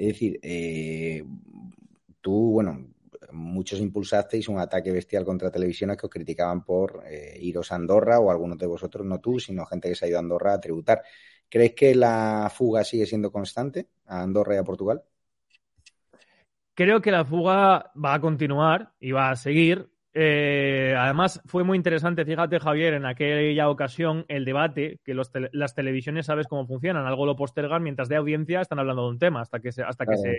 Es 0.01 0.07
decir, 0.07 0.41
eh, 0.43 1.23
tú, 2.23 2.53
bueno, 2.53 2.87
muchos 3.33 3.81
impulsasteis 3.81 4.49
un 4.49 4.59
ataque 4.59 4.93
bestial 4.93 5.25
contra 5.25 5.51
televisiones 5.51 5.97
que 5.97 6.07
os 6.07 6.12
criticaban 6.12 6.64
por 6.64 7.03
eh, 7.07 7.38
iros 7.40 7.73
a 7.73 7.77
Andorra 7.77 8.19
o 8.19 8.31
algunos 8.31 8.59
de 8.59 8.66
vosotros, 8.66 9.07
no 9.07 9.21
tú, 9.21 9.38
sino 9.38 9.66
gente 9.66 9.88
que 9.88 9.95
se 9.95 10.05
ha 10.05 10.09
ido 10.09 10.19
a 10.19 10.21
Andorra 10.21 10.55
a 10.55 10.61
tributar. 10.61 11.03
¿Crees 11.49 11.75
que 11.75 11.95
la 11.95 12.51
fuga 12.55 12.85
sigue 12.85 13.07
siendo 13.07 13.33
constante 13.33 13.88
a 14.07 14.23
Andorra 14.23 14.55
y 14.55 14.59
a 14.59 14.64
Portugal? 14.64 15.03
Creo 16.75 17.01
que 17.01 17.11
la 17.11 17.25
fuga 17.25 17.93
va 18.03 18.14
a 18.14 18.21
continuar 18.21 18.93
y 19.01 19.12
va 19.12 19.31
a 19.31 19.37
seguir. 19.37 19.90
Eh, 20.12 20.95
además, 20.97 21.40
fue 21.47 21.62
muy 21.62 21.77
interesante, 21.77 22.25
fíjate, 22.25 22.59
Javier, 22.59 22.95
en 22.95 23.05
aquella 23.05 23.69
ocasión 23.69 24.25
el 24.29 24.45
debate, 24.45 24.99
que 25.05 25.14
los 25.14 25.31
las 25.53 25.75
televisiones 25.75 26.27
sabes 26.27 26.47
cómo 26.49 26.66
funcionan, 26.66 27.07
algo 27.07 27.27
lo 27.27 27.37
postergan 27.37 27.83
mientras 27.83 28.09
de 28.09 28.16
audiencia 28.16 28.61
están 28.61 28.79
hablando 28.79 29.05
de 29.05 29.11
un 29.11 29.19
tema 29.19 29.40
hasta 29.40 29.61
que 29.61 29.73
se, 29.73 29.83
hasta 29.83 30.07
que 30.07 30.16
se, 30.16 30.37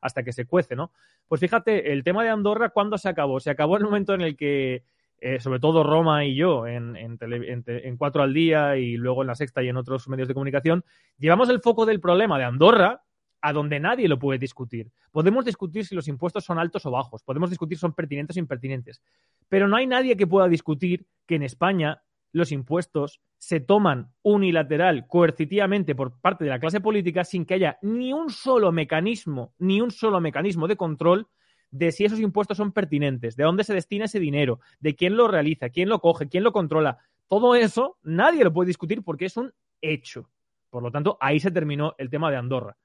hasta 0.00 0.22
que 0.22 0.32
se 0.32 0.46
cuece, 0.46 0.76
¿no? 0.76 0.92
Pues 1.28 1.40
fíjate, 1.40 1.92
el 1.92 2.04
tema 2.04 2.22
de 2.22 2.30
Andorra, 2.30 2.70
¿cuándo 2.70 2.98
se 2.98 3.08
acabó? 3.08 3.40
Se 3.40 3.50
acabó 3.50 3.76
en 3.76 3.82
el 3.82 3.86
momento 3.86 4.14
en 4.14 4.22
el 4.22 4.36
que, 4.36 4.84
eh, 5.18 5.40
sobre 5.40 5.60
todo 5.60 5.82
Roma 5.82 6.24
y 6.24 6.34
yo, 6.34 6.66
en, 6.66 6.96
en, 6.96 7.96
Cuatro 7.96 8.22
al 8.22 8.34
Día 8.34 8.76
y 8.76 8.96
luego 8.96 9.22
en 9.22 9.28
La 9.28 9.34
Sexta 9.34 9.62
y 9.62 9.68
en 9.68 9.76
otros 9.76 10.08
medios 10.08 10.28
de 10.28 10.34
comunicación, 10.34 10.84
llevamos 11.18 11.48
el 11.48 11.60
foco 11.60 11.86
del 11.86 12.00
problema 12.00 12.38
de 12.38 12.44
Andorra 12.44 13.02
a 13.42 13.52
donde 13.52 13.80
nadie 13.80 14.08
lo 14.08 14.18
puede 14.18 14.38
discutir. 14.38 14.90
Podemos 15.10 15.44
discutir 15.44 15.84
si 15.84 15.94
los 15.94 16.08
impuestos 16.08 16.44
son 16.44 16.58
altos 16.58 16.86
o 16.86 16.90
bajos, 16.90 17.22
podemos 17.22 17.50
discutir 17.50 17.76
si 17.76 17.80
son 17.80 17.92
pertinentes 17.92 18.36
o 18.36 18.40
impertinentes, 18.40 19.02
pero 19.48 19.68
no 19.68 19.76
hay 19.76 19.86
nadie 19.86 20.16
que 20.16 20.26
pueda 20.26 20.48
discutir 20.48 21.06
que 21.26 21.34
en 21.34 21.42
España 21.42 22.02
los 22.32 22.52
impuestos 22.52 23.20
se 23.38 23.60
toman 23.60 24.12
unilateral, 24.22 25.06
coercitivamente 25.06 25.94
por 25.94 26.20
parte 26.20 26.44
de 26.44 26.50
la 26.50 26.58
clase 26.58 26.80
política 26.80 27.24
sin 27.24 27.44
que 27.44 27.54
haya 27.54 27.78
ni 27.82 28.12
un 28.12 28.30
solo 28.30 28.72
mecanismo, 28.72 29.52
ni 29.58 29.80
un 29.80 29.90
solo 29.90 30.20
mecanismo 30.20 30.68
de 30.68 30.76
control 30.76 31.28
de 31.70 31.90
si 31.90 32.04
esos 32.04 32.20
impuestos 32.20 32.56
son 32.56 32.72
pertinentes, 32.72 33.34
de 33.34 33.44
dónde 33.44 33.64
se 33.64 33.74
destina 33.74 34.04
ese 34.04 34.20
dinero, 34.20 34.60
de 34.80 34.94
quién 34.94 35.16
lo 35.16 35.26
realiza, 35.26 35.70
quién 35.70 35.88
lo 35.88 36.00
coge, 36.00 36.28
quién 36.28 36.44
lo 36.44 36.52
controla. 36.52 36.98
Todo 37.28 37.54
eso 37.54 37.98
nadie 38.02 38.44
lo 38.44 38.52
puede 38.52 38.68
discutir 38.68 39.02
porque 39.02 39.24
es 39.24 39.36
un 39.36 39.52
hecho. 39.80 40.30
Por 40.70 40.82
lo 40.82 40.90
tanto, 40.90 41.16
ahí 41.20 41.40
se 41.40 41.50
terminó 41.50 41.94
el 41.98 42.10
tema 42.10 42.30
de 42.30 42.36
Andorra. 42.36 42.76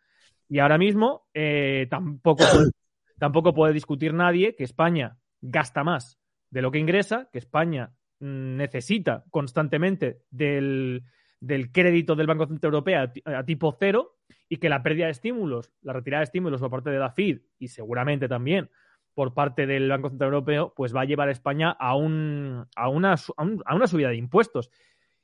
Y 0.50 0.60
ahora 0.60 0.78
mismo 0.78 1.28
eh, 1.34 1.88
tampoco, 1.90 2.44
tampoco 3.20 3.54
puede 3.54 3.74
discutir 3.74 4.14
nadie 4.14 4.56
que 4.56 4.64
España 4.64 5.18
gasta 5.42 5.84
más 5.84 6.18
de 6.50 6.62
lo 6.62 6.72
que 6.72 6.80
ingresa, 6.80 7.30
que 7.32 7.38
España 7.38 7.92
necesita 8.20 9.24
constantemente 9.30 10.22
del, 10.30 11.04
crédito 11.72 12.16
del 12.16 12.28
Banco 12.28 12.48
Central 12.48 12.74
Europeo 12.74 13.12
a, 13.26 13.44
tipo 13.44 13.76
cero 13.80 14.18
y 14.50 14.58
que 14.58 14.70
la 14.70 14.84
pérdida 14.84 15.06
de 15.06 15.12
estímulos, 15.12 15.72
la 15.82 15.94
retirada 15.94 16.22
de 16.22 16.26
estímulos 16.26 16.62
por 16.62 16.72
parte 16.72 16.90
de 16.90 16.98
DAFID 16.98 17.40
y 17.60 17.68
seguramente 17.68 18.28
también 18.28 18.70
por 19.14 19.34
parte 19.34 19.66
del 19.66 19.90
Banco 19.90 20.10
Central 20.10 20.30
Europeo, 20.34 20.74
pues 20.76 20.96
va 20.96 21.02
a 21.02 21.06
llevar 21.06 21.30
a 21.30 21.32
España 21.32 21.72
a, 21.72 21.96
un, 21.96 22.66
a, 22.76 22.90
una, 22.90 23.16
a 23.66 23.76
una 23.76 23.88
subida 23.88 24.10
de 24.10 24.16
impuestos. 24.16 24.70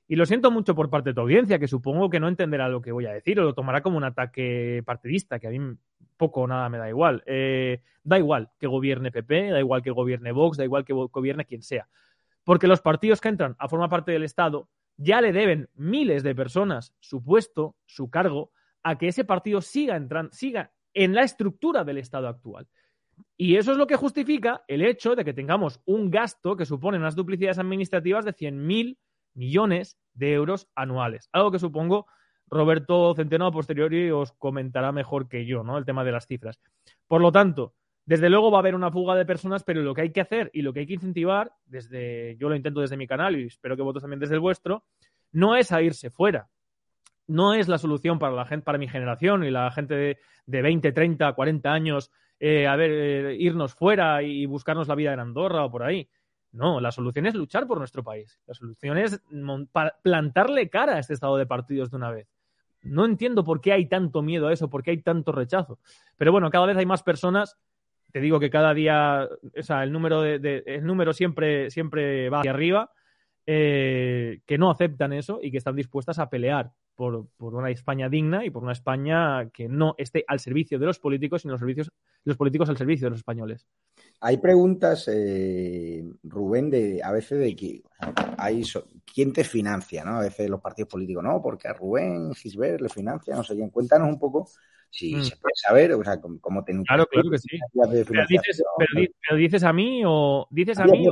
Y 0.08 0.16
lo 0.16 0.26
siento 0.26 0.50
mucho 0.50 0.76
por 0.76 0.90
parte 0.90 1.12
de 1.12 1.14
tu 1.14 1.22
audiencia, 1.22 1.60
que 1.60 1.68
supongo 1.68 2.10
que 2.10 2.20
no 2.20 2.28
entenderá 2.28 2.68
lo 2.70 2.82
que 2.82 2.92
voy 2.92 3.06
a 3.06 3.14
decir 3.14 3.40
o 3.40 3.44
lo 3.44 3.54
tomará 3.54 3.82
como 3.82 3.98
un 3.98 4.04
ataque 4.04 4.82
partidista, 4.84 5.40
que 5.40 5.48
a 5.48 5.52
mí 5.52 5.60
poco 6.18 6.42
o 6.42 6.48
nada 6.48 6.70
me 6.70 6.80
da 6.80 6.90
igual. 6.90 7.24
Eh, 7.28 7.82
da 8.04 8.18
igual 8.18 8.50
que 8.60 8.68
gobierne 8.68 9.12
PP, 9.12 9.52
da 9.52 9.60
igual 9.60 9.84
que 9.84 9.92
gobierne 9.92 10.32
Vox, 10.32 10.58
da 10.58 10.64
igual 10.64 10.86
que 10.86 10.94
gobierne 10.94 11.46
quien 11.46 11.62
sea 11.62 11.88
porque 12.44 12.68
los 12.68 12.82
partidos 12.82 13.22
que 13.22 13.30
entran 13.30 13.56
a 13.60 13.68
formar 13.68 13.90
parte 13.90 14.12
del 14.12 14.24
Estado 14.24 14.70
ya 14.98 15.22
le 15.22 15.32
deben 15.32 15.70
miles 15.74 16.24
de 16.24 16.36
personas 16.36 16.94
su 17.00 17.24
puesto, 17.24 17.76
su 17.86 18.10
cargo, 18.10 18.52
a 18.84 18.98
que 18.98 19.08
ese 19.08 19.24
partido 19.24 19.62
siga 19.62 20.00
siga 20.32 20.72
en 20.94 21.16
la 21.16 21.24
estructura 21.24 21.84
del 21.84 21.98
Estado 21.98 22.28
actual. 22.28 22.68
Y 23.38 23.56
eso 23.58 23.72
es 23.72 23.78
lo 23.78 23.88
que 23.88 23.96
justifica 23.96 24.64
el 24.68 24.82
hecho 24.82 25.16
de 25.16 25.26
que 25.26 25.34
tengamos 25.34 25.82
un 25.86 26.10
gasto 26.12 26.56
que 26.56 26.66
supone 26.66 26.98
unas 26.98 27.16
duplicidades 27.16 27.60
administrativas 27.60 28.26
de 28.26 28.34
100.000 28.34 28.98
millones 29.34 29.98
de 30.14 30.34
euros 30.34 30.68
anuales. 30.76 31.30
Algo 31.32 31.52
que 31.52 31.60
supongo 31.60 32.08
Roberto 32.48 33.14
Centeno 33.16 33.48
a 33.48 33.52
posteriori 33.52 34.12
os 34.12 34.32
comentará 34.34 34.92
mejor 34.92 35.28
que 35.28 35.46
yo, 35.46 35.64
¿no? 35.64 35.78
El 35.78 35.86
tema 35.86 36.04
de 36.04 36.12
las 36.12 36.28
cifras. 36.28 36.60
Por 37.08 37.22
lo 37.22 37.32
tanto, 37.32 37.74
desde 38.06 38.30
luego 38.30 38.52
va 38.52 38.58
a 38.58 38.60
haber 38.60 38.76
una 38.76 38.92
fuga 38.92 39.16
de 39.16 39.26
personas, 39.26 39.64
pero 39.64 39.82
lo 39.82 39.94
que 39.94 40.02
hay 40.02 40.12
que 40.12 40.22
hacer 40.22 40.52
y 40.54 40.62
lo 40.62 40.74
que 40.74 40.82
hay 40.82 40.88
que 40.88 40.96
incentivar, 40.96 41.54
desde, 41.66 42.36
yo 42.38 42.50
lo 42.50 42.56
intento 42.56 42.82
desde 42.82 42.98
mi 42.98 43.08
canal 43.08 43.36
y 43.38 43.46
espero 43.46 43.76
que 43.76 43.82
vosotros 43.82 44.04
también 44.04 44.20
desde 44.20 44.36
el 44.36 44.42
vuestro, 44.42 44.84
no 45.32 45.56
es 45.56 45.72
a 45.72 45.82
irse 45.82 46.10
fuera. 46.10 46.50
No 47.28 47.54
es 47.54 47.70
la 47.70 47.78
solución 47.78 48.20
para 48.20 48.34
la 48.34 48.46
gente, 48.46 48.66
para 48.66 48.78
mi 48.78 48.90
generación 48.90 49.46
y 49.46 49.52
la 49.52 49.72
gente 49.72 49.96
de, 49.96 50.18
de 50.46 50.62
20, 50.62 50.92
30, 50.92 51.32
40 51.32 51.72
años, 51.72 52.12
eh, 52.40 52.68
a 52.68 52.76
ver, 52.76 52.92
eh, 52.92 53.36
irnos 53.40 53.74
fuera 53.74 54.22
y 54.22 54.46
buscarnos 54.46 54.90
la 54.90 54.96
vida 54.96 55.14
en 55.14 55.20
Andorra 55.20 55.64
o 55.64 55.72
por 55.72 55.84
ahí. 55.84 56.10
No, 56.52 56.82
la 56.82 56.92
solución 56.92 57.26
es 57.26 57.34
luchar 57.34 57.66
por 57.66 57.80
nuestro 57.80 58.04
país. 58.04 58.40
La 58.46 58.54
solución 58.54 58.98
es 58.98 59.22
plantarle 60.04 60.70
cara 60.70 60.96
a 60.96 61.00
este 61.00 61.14
estado 61.14 61.38
de 61.38 61.46
partidos 61.46 61.90
de 61.90 61.98
una 61.98 62.12
vez. 62.12 62.28
No 62.82 63.06
entiendo 63.06 63.44
por 63.44 63.62
qué 63.62 63.72
hay 63.72 63.88
tanto 63.88 64.22
miedo 64.22 64.48
a 64.48 64.54
eso, 64.54 64.70
por 64.70 64.84
qué 64.84 64.92
hay 64.92 65.02
tanto 65.02 65.32
rechazo. 65.32 65.80
Pero 66.18 66.32
bueno, 66.32 66.52
cada 66.52 66.66
vez 66.66 66.78
hay 66.78 66.86
más 66.86 67.02
personas 67.02 67.58
te 68.14 68.22
digo 68.22 68.40
que 68.40 68.52
cada 68.52 68.76
día, 68.76 69.28
o 69.28 69.64
sea, 69.64 69.84
el 69.84 69.92
número, 69.92 70.22
de, 70.22 70.64
el 70.68 70.86
número 70.86 71.14
siempre, 71.14 71.72
siempre 71.72 72.30
va 72.30 72.42
hacia 72.42 72.52
arriba, 72.52 72.92
eh, 73.48 74.40
que 74.46 74.60
no 74.60 74.70
aceptan 74.70 75.14
eso 75.14 75.40
y 75.42 75.50
que 75.50 75.58
están 75.58 75.76
dispuestas 75.76 76.20
a 76.20 76.30
pelear 76.30 76.72
por, 76.96 77.26
una 77.40 77.72
España 77.72 78.10
digna 78.10 78.46
y 78.46 78.52
por 78.52 78.62
una 78.62 78.72
España 78.72 79.50
que 79.50 79.68
no 79.68 79.96
esté 79.98 80.24
al 80.28 80.40
servicio 80.40 80.78
de 80.78 80.86
los 80.86 81.00
políticos, 81.00 81.42
sino 81.42 81.54
los, 81.54 81.60
servicios, 81.60 81.92
los 82.24 82.38
políticos 82.38 82.70
al 82.70 82.78
servicio 82.78 83.08
de 83.08 83.10
los 83.10 83.20
españoles. 83.20 83.68
Hay 84.22 84.38
preguntas, 84.38 85.10
eh, 85.12 86.04
Rubén, 86.22 86.70
de 86.70 87.02
a 87.04 87.12
veces 87.12 87.40
de 87.40 87.56
que 87.56 87.82
hay 88.38 88.62
quién 89.12 89.34
te 89.34 89.44
financia, 89.44 90.06
¿no? 90.06 90.18
A 90.18 90.22
veces 90.22 90.52
los 90.52 90.62
partidos 90.62 90.90
políticos, 90.90 91.24
no, 91.24 91.42
porque 91.42 91.68
a 91.68 91.74
Rubén 91.74 92.32
Gisbert 92.36 92.80
le 92.80 92.90
financia, 92.90 93.36
no 93.36 93.44
sé 93.44 93.56
quién. 93.56 93.72
Cuéntanos 93.72 94.08
un 94.08 94.20
poco 94.20 94.48
si 94.94 95.16
mm. 95.16 95.24
se 95.24 95.38
puede 95.38 95.56
saber, 95.56 95.94
o 95.94 96.04
sea, 96.04 96.22
cómo 96.22 96.64
te 96.64 96.72
Claro, 96.84 97.08
claro 97.08 97.32
que 97.32 97.40
sí. 97.40 97.60
Pero 97.74 99.38
dices, 99.38 99.64
a 99.64 99.74
mí 99.74 100.04
o 100.06 100.48
dices 100.52 100.78
a, 100.78 100.86
mí, 100.86 101.08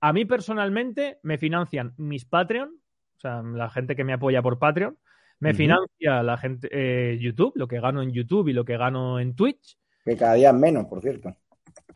a 0.00 0.12
mí 0.14 0.24
personalmente 0.24 1.18
me 1.22 1.36
financian 1.36 1.92
mis 1.98 2.24
Patreon, 2.24 2.70
o 2.70 3.20
sea, 3.20 3.42
la 3.42 3.68
gente 3.68 3.94
que 3.94 4.04
me 4.04 4.14
apoya 4.14 4.40
por 4.40 4.58
Patreon, 4.58 4.96
me 5.40 5.52
financia 5.54 6.22
la 6.22 6.38
gente 6.38 6.68
eh, 6.72 7.18
YouTube, 7.20 7.52
lo 7.56 7.68
que 7.68 7.78
gano 7.78 8.02
en 8.02 8.10
YouTube 8.10 8.48
y 8.48 8.54
lo 8.54 8.64
que 8.64 8.78
gano 8.78 9.20
en 9.20 9.36
Twitch. 9.36 9.78
Que 10.04 10.16
cada 10.16 10.34
día 10.34 10.48
es 10.48 10.56
menos, 10.56 10.86
por 10.86 11.02
cierto. 11.02 11.36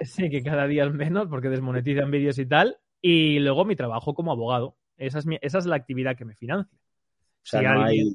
Sí, 0.01 0.29
que 0.31 0.43
cada 0.43 0.67
día 0.67 0.85
es 0.85 0.93
menos 0.93 1.27
porque 1.29 1.49
desmonetizan 1.49 2.11
vídeos 2.11 2.39
y 2.39 2.47
tal. 2.47 2.77
Y 3.01 3.41
luego 3.41 3.65
mi 3.65 3.75
trabajo 3.75 4.15
como 4.15 4.31
abogado. 4.31 4.77
Esa 4.97 5.19
es, 5.19 5.27
esa 5.41 5.59
es 5.59 5.67
la 5.67 5.75
actividad 5.75 6.17
que 6.17 6.25
me 6.25 6.37
financia. 6.37 6.79
O 6.79 7.45
sea, 7.45 7.63
no 7.63 7.85
hay 7.85 8.15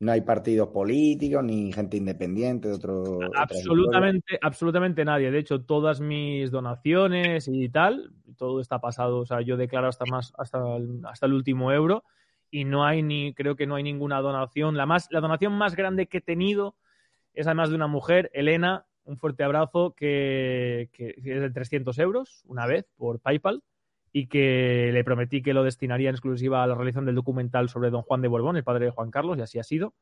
no 0.00 0.12
hay 0.12 0.20
partidos 0.20 0.68
políticos 0.68 1.42
ni 1.42 1.72
gente 1.72 1.96
independiente 1.96 2.68
de 2.68 2.74
otro. 2.74 3.18
Absolutamente, 3.34 4.38
absolutamente 4.40 5.04
nadie. 5.04 5.30
De 5.30 5.38
hecho, 5.38 5.62
todas 5.62 6.00
mis 6.00 6.50
donaciones 6.50 7.48
y 7.48 7.68
tal, 7.68 8.12
todo 8.36 8.60
está 8.60 8.80
pasado. 8.80 9.18
O 9.18 9.26
sea, 9.26 9.40
yo 9.40 9.56
declaro 9.56 9.88
hasta 9.88 10.04
más, 10.06 10.32
hasta 10.38 10.76
el, 10.76 11.00
hasta 11.04 11.26
el 11.26 11.32
último 11.32 11.72
euro 11.72 12.04
y 12.50 12.64
no 12.64 12.84
hay 12.84 13.02
ni, 13.02 13.34
creo 13.34 13.56
que 13.56 13.66
no 13.66 13.74
hay 13.74 13.82
ninguna 13.82 14.20
donación. 14.20 14.76
La 14.76 14.86
más, 14.86 15.08
la 15.10 15.20
donación 15.20 15.52
más 15.54 15.74
grande 15.74 16.06
que 16.06 16.18
he 16.18 16.22
tenido 16.22 16.76
es 17.34 17.46
además 17.46 17.70
de 17.70 17.76
una 17.76 17.88
mujer, 17.88 18.30
Elena. 18.34 18.86
Un 19.02 19.16
fuerte 19.16 19.42
abrazo 19.42 19.94
que, 19.96 20.90
que 20.92 21.14
es 21.16 21.40
de 21.40 21.50
300 21.50 21.98
euros 21.98 22.44
una 22.46 22.66
vez 22.66 22.86
por 22.96 23.20
PayPal 23.20 23.62
y 24.12 24.26
que 24.26 24.90
le 24.92 25.04
prometí 25.04 25.42
que 25.42 25.54
lo 25.54 25.64
destinaría 25.64 26.08
en 26.08 26.14
exclusiva 26.14 26.62
a 26.62 26.66
la 26.66 26.74
realización 26.74 27.06
del 27.06 27.14
documental 27.14 27.68
sobre 27.68 27.90
don 27.90 28.02
Juan 28.02 28.22
de 28.22 28.28
Borbón, 28.28 28.56
el 28.56 28.64
padre 28.64 28.86
de 28.86 28.90
Juan 28.90 29.10
Carlos, 29.10 29.38
y 29.38 29.42
así 29.42 29.58
ha 29.58 29.64
sido. 29.64 29.94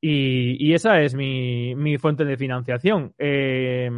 Y, 0.00 0.72
esa 0.74 1.00
es 1.00 1.14
mi, 1.14 1.96
fuente 1.98 2.24
de 2.24 2.36
financiación. 2.36 3.14
Eh, 3.18 3.90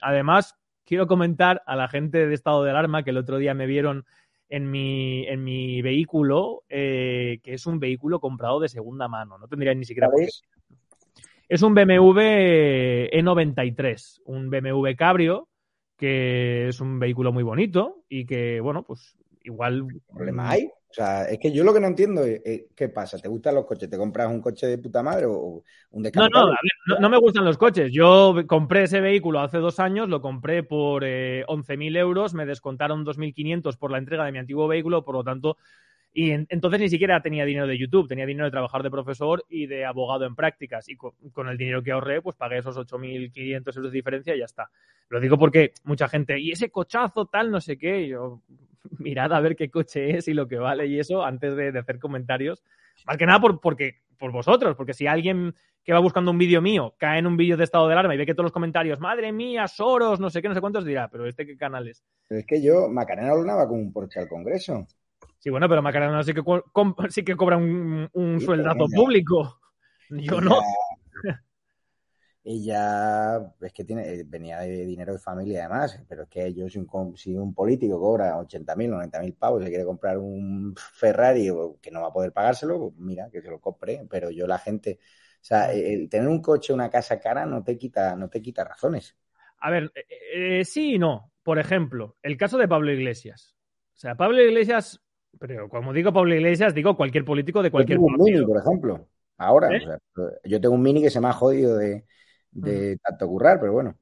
además, 0.00 0.56
quiero 0.84 1.06
comentar 1.06 1.62
a 1.66 1.74
la 1.74 1.88
gente 1.88 2.26
de 2.26 2.34
estado 2.34 2.62
de 2.62 2.70
alarma 2.70 3.02
que 3.02 3.10
el 3.10 3.18
otro 3.18 3.38
día 3.38 3.52
me 3.52 3.66
vieron 3.66 4.04
en 4.48 4.70
mi, 4.70 5.26
en 5.26 5.42
mi 5.42 5.82
vehículo, 5.82 6.62
eh, 6.68 7.40
que 7.42 7.54
es 7.54 7.66
un 7.66 7.80
vehículo 7.80 8.20
comprado 8.20 8.60
de 8.60 8.68
segunda 8.68 9.08
mano. 9.08 9.36
No 9.38 9.48
tendría 9.48 9.74
ni 9.74 9.84
siquiera. 9.84 10.08
Es 11.48 11.62
un 11.62 11.74
BMW 11.74 12.20
E93, 13.12 14.20
un 14.24 14.50
BMW 14.50 14.94
Cabrio 14.96 15.48
que 15.96 16.68
es 16.68 16.80
un 16.80 16.98
vehículo 16.98 17.32
muy 17.32 17.42
bonito 17.42 18.04
y 18.08 18.26
que, 18.26 18.60
bueno, 18.60 18.82
pues 18.82 19.16
igual... 19.44 19.86
¿Qué 19.88 20.14
problema 20.14 20.50
hay? 20.50 20.70
O 20.88 20.94
sea, 20.96 21.24
es 21.24 21.38
que 21.38 21.52
yo 21.52 21.62
lo 21.62 21.74
que 21.74 21.80
no 21.80 21.88
entiendo 21.88 22.24
es, 22.24 22.40
¿qué 22.74 22.88
pasa? 22.88 23.18
¿Te 23.18 23.28
gustan 23.28 23.54
los 23.54 23.66
coches? 23.66 23.90
¿Te 23.90 23.98
compras 23.98 24.28
un 24.28 24.40
coche 24.40 24.66
de 24.66 24.78
puta 24.78 25.02
madre 25.02 25.26
o 25.26 25.62
un 25.90 26.02
No, 26.02 26.28
no, 26.28 26.46
no, 26.86 26.98
no, 27.00 27.10
me 27.10 27.18
gustan 27.18 27.44
los 27.44 27.58
coches. 27.58 27.92
Yo 27.92 28.34
compré 28.46 28.84
ese 28.84 29.00
vehículo 29.00 29.40
hace 29.40 29.58
dos 29.58 29.78
años, 29.78 30.08
lo 30.08 30.22
compré 30.22 30.62
por 30.62 31.04
eh, 31.04 31.44
11.000 31.48 31.96
euros, 31.98 32.32
me 32.32 32.46
descontaron 32.46 33.04
2.500 33.04 33.76
por 33.76 33.90
la 33.90 33.98
entrega 33.98 34.24
de 34.24 34.32
mi 34.32 34.38
antiguo 34.38 34.68
vehículo, 34.68 35.04
por 35.04 35.16
lo 35.16 35.24
tanto 35.24 35.58
y 36.18 36.30
entonces 36.30 36.80
ni 36.80 36.88
siquiera 36.88 37.20
tenía 37.20 37.44
dinero 37.44 37.66
de 37.66 37.76
YouTube, 37.76 38.08
tenía 38.08 38.24
dinero 38.24 38.46
de 38.46 38.50
trabajar 38.50 38.82
de 38.82 38.90
profesor 38.90 39.44
y 39.50 39.66
de 39.66 39.84
abogado 39.84 40.24
en 40.24 40.34
prácticas. 40.34 40.88
Y 40.88 40.96
con, 40.96 41.46
el 41.46 41.58
dinero 41.58 41.82
que 41.82 41.92
ahorré, 41.92 42.22
pues 42.22 42.34
pagué 42.36 42.56
esos 42.56 42.74
8.500 42.74 43.76
euros 43.76 43.92
de 43.92 43.98
diferencia 43.98 44.34
y 44.34 44.38
ya 44.38 44.46
está. 44.46 44.70
Lo 45.10 45.20
digo 45.20 45.36
porque 45.36 45.74
mucha 45.84 46.08
gente, 46.08 46.40
y 46.40 46.52
ese 46.52 46.70
cochazo 46.70 47.26
tal, 47.26 47.50
no 47.50 47.60
sé 47.60 47.76
qué, 47.76 48.08
yo, 48.08 48.40
mirad 48.98 49.30
a 49.34 49.40
ver 49.40 49.56
qué 49.56 49.68
coche 49.68 50.16
es 50.16 50.26
y 50.26 50.32
lo 50.32 50.48
que 50.48 50.56
vale 50.56 50.86
y 50.86 50.98
eso 50.98 51.22
antes 51.22 51.54
de, 51.54 51.78
hacer 51.78 51.98
comentarios. 51.98 52.64
Más 53.06 53.18
que 53.18 53.26
nada 53.26 53.38
por, 53.38 53.60
porque, 53.60 53.96
por 54.16 54.32
vosotros, 54.32 54.74
porque 54.74 54.94
si 54.94 55.06
alguien 55.06 55.54
que 55.84 55.92
va 55.92 55.98
buscando 55.98 56.30
un 56.30 56.38
vídeo 56.38 56.62
mío 56.62 56.94
cae 56.96 57.18
en 57.18 57.26
un 57.26 57.36
vídeo 57.36 57.58
de 57.58 57.64
estado 57.64 57.88
de 57.88 57.92
alarma 57.92 58.14
y 58.14 58.16
ve 58.16 58.24
que 58.24 58.32
todos 58.32 58.46
los 58.46 58.52
comentarios, 58.52 59.00
madre 59.00 59.32
mía, 59.32 59.68
Soros, 59.68 60.18
no 60.18 60.30
sé 60.30 60.40
qué, 60.40 60.48
no 60.48 60.54
sé 60.54 60.62
cuántos, 60.62 60.86
dirá, 60.86 61.10
pero 61.10 61.26
este 61.26 61.44
qué 61.44 61.58
canal 61.58 61.86
es. 61.88 62.02
Pero 62.26 62.40
es 62.40 62.46
que 62.46 62.62
yo, 62.62 62.88
Macarena 62.88 63.34
Luna 63.34 63.54
va 63.54 63.68
con 63.68 63.80
un 63.80 63.92
Porsche 63.92 64.20
al 64.20 64.28
Congreso. 64.28 64.86
Sí, 65.46 65.50
bueno, 65.50 65.68
pero 65.68 65.80
Macarena 65.80 66.24
sí 66.24 66.34
que, 66.34 66.42
sí 67.08 67.22
que 67.22 67.36
cobra 67.36 67.56
un, 67.56 68.08
un 68.12 68.40
sueldazo 68.40 68.86
público. 68.92 69.60
Yo 70.10 70.40
no. 70.40 70.58
ella 72.42 73.54
es 73.60 73.72
que 73.72 73.84
tiene, 73.84 74.12
eh, 74.12 74.24
venía 74.26 74.58
de 74.58 74.84
dinero 74.84 75.12
de 75.12 75.20
familia 75.20 75.60
además, 75.60 76.04
pero 76.08 76.24
es 76.24 76.28
que 76.28 76.52
yo 76.52 76.68
si 76.68 76.80
un, 76.80 77.16
si 77.16 77.36
un 77.36 77.54
político 77.54 78.00
cobra 78.00 78.36
80.000, 78.38 78.90
90.000 78.90 79.36
pavos 79.36 79.60
y 79.60 79.66
se 79.66 79.70
quiere 79.70 79.84
comprar 79.84 80.18
un 80.18 80.74
Ferrari 80.76 81.48
que 81.80 81.92
no 81.92 82.00
va 82.00 82.08
a 82.08 82.12
poder 82.12 82.32
pagárselo, 82.32 82.80
pues 82.80 82.94
mira, 82.96 83.30
que 83.30 83.40
se 83.40 83.48
lo 83.48 83.60
compre, 83.60 84.04
pero 84.10 84.32
yo 84.32 84.48
la 84.48 84.58
gente, 84.58 84.98
o 85.00 85.44
sea, 85.44 85.72
el 85.72 86.08
tener 86.08 86.26
un 86.26 86.42
coche, 86.42 86.72
una 86.72 86.90
casa 86.90 87.20
cara 87.20 87.46
no 87.46 87.62
te 87.62 87.78
quita, 87.78 88.16
no 88.16 88.28
te 88.28 88.42
quita 88.42 88.64
razones. 88.64 89.16
A 89.60 89.70
ver, 89.70 89.92
eh, 89.94 90.58
eh, 90.58 90.64
sí 90.64 90.94
y 90.94 90.98
no. 90.98 91.30
Por 91.44 91.60
ejemplo, 91.60 92.16
el 92.24 92.36
caso 92.36 92.58
de 92.58 92.66
Pablo 92.66 92.90
Iglesias. 92.90 93.56
O 93.94 93.98
sea, 93.98 94.14
Pablo 94.14 94.42
Iglesias, 94.42 95.00
pero 95.38 95.68
como 95.68 95.92
digo 95.92 96.12
Pablo 96.12 96.34
Iglesias, 96.34 96.74
digo 96.74 96.96
cualquier 96.96 97.24
político 97.24 97.62
de 97.62 97.70
cualquier 97.70 97.98
yo 97.98 98.46
por 98.46 98.58
ejemplo. 98.58 99.08
Ahora, 99.38 99.68
yo 100.44 100.60
tengo 100.60 100.74
un 100.74 100.82
mini 100.82 101.02
que 101.02 101.10
se 101.10 101.20
me 101.20 101.28
ha 101.28 101.32
jodido 101.32 101.76
de, 101.76 102.06
de 102.52 102.96
tanto 102.98 103.26
currar, 103.28 103.60
pero 103.60 103.72
bueno. 103.72 103.94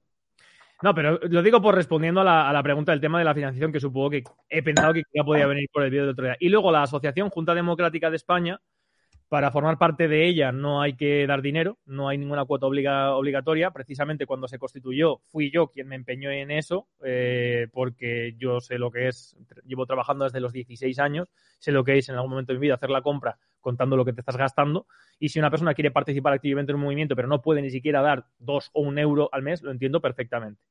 No, 0.82 0.94
pero 0.94 1.18
lo 1.18 1.42
digo 1.42 1.62
por 1.62 1.74
respondiendo 1.74 2.20
a 2.20 2.52
la, 2.52 2.62
pregunta 2.62 2.92
del 2.92 3.00
tema 3.00 3.18
de 3.18 3.24
la 3.24 3.34
financiación, 3.34 3.72
que 3.72 3.80
supongo 3.80 4.10
que 4.10 4.24
he 4.48 4.62
pensado 4.62 4.92
que 4.92 5.02
ya 5.14 5.24
podía 5.24 5.46
venir 5.46 5.68
por 5.72 5.82
el 5.82 5.90
vídeo 5.90 6.04
de 6.04 6.10
otro 6.10 6.24
día. 6.26 6.37
Y 6.38 6.50
luego 6.50 6.70
la 6.70 6.82
Asociación 6.82 7.30
Junta 7.30 7.54
Democrática 7.54 8.10
de 8.10 8.16
España, 8.16 8.60
para 9.34 9.50
formar 9.50 9.78
parte 9.78 10.06
de 10.06 10.28
ella 10.28 10.52
no 10.52 10.80
hay 10.80 10.94
que 10.94 11.26
dar 11.26 11.42
dinero, 11.42 11.80
no 11.86 12.08
hay 12.08 12.18
ninguna 12.18 12.44
cuota 12.44 12.66
obligatoria. 12.66 13.72
Precisamente 13.72 14.26
cuando 14.26 14.46
se 14.46 14.60
constituyó 14.60 15.22
fui 15.26 15.50
yo 15.50 15.66
quien 15.66 15.88
me 15.88 15.96
empeñó 15.96 16.30
en 16.30 16.52
eso, 16.52 16.86
eh, 17.04 17.66
porque 17.72 18.36
yo 18.38 18.60
sé 18.60 18.78
lo 18.78 18.92
que 18.92 19.08
es, 19.08 19.36
llevo 19.66 19.86
trabajando 19.86 20.22
desde 20.22 20.38
los 20.38 20.52
16 20.52 21.00
años, 21.00 21.26
sé 21.58 21.72
lo 21.72 21.82
que 21.82 21.98
es 21.98 22.08
en 22.08 22.14
algún 22.14 22.30
momento 22.30 22.52
de 22.52 22.60
mi 22.60 22.66
vida 22.66 22.74
hacer 22.74 22.90
la 22.90 23.02
compra 23.02 23.36
contando 23.60 23.96
lo 23.96 24.04
que 24.04 24.12
te 24.12 24.20
estás 24.20 24.36
gastando. 24.36 24.86
Y 25.18 25.30
si 25.30 25.40
una 25.40 25.50
persona 25.50 25.74
quiere 25.74 25.90
participar 25.90 26.32
activamente 26.32 26.70
en 26.70 26.76
un 26.76 26.82
movimiento, 26.82 27.16
pero 27.16 27.26
no 27.26 27.42
puede 27.42 27.60
ni 27.60 27.70
siquiera 27.70 28.02
dar 28.02 28.26
dos 28.38 28.70
o 28.72 28.82
un 28.82 29.00
euro 29.00 29.30
al 29.32 29.42
mes, 29.42 29.62
lo 29.62 29.72
entiendo 29.72 30.00
perfectamente. 30.00 30.62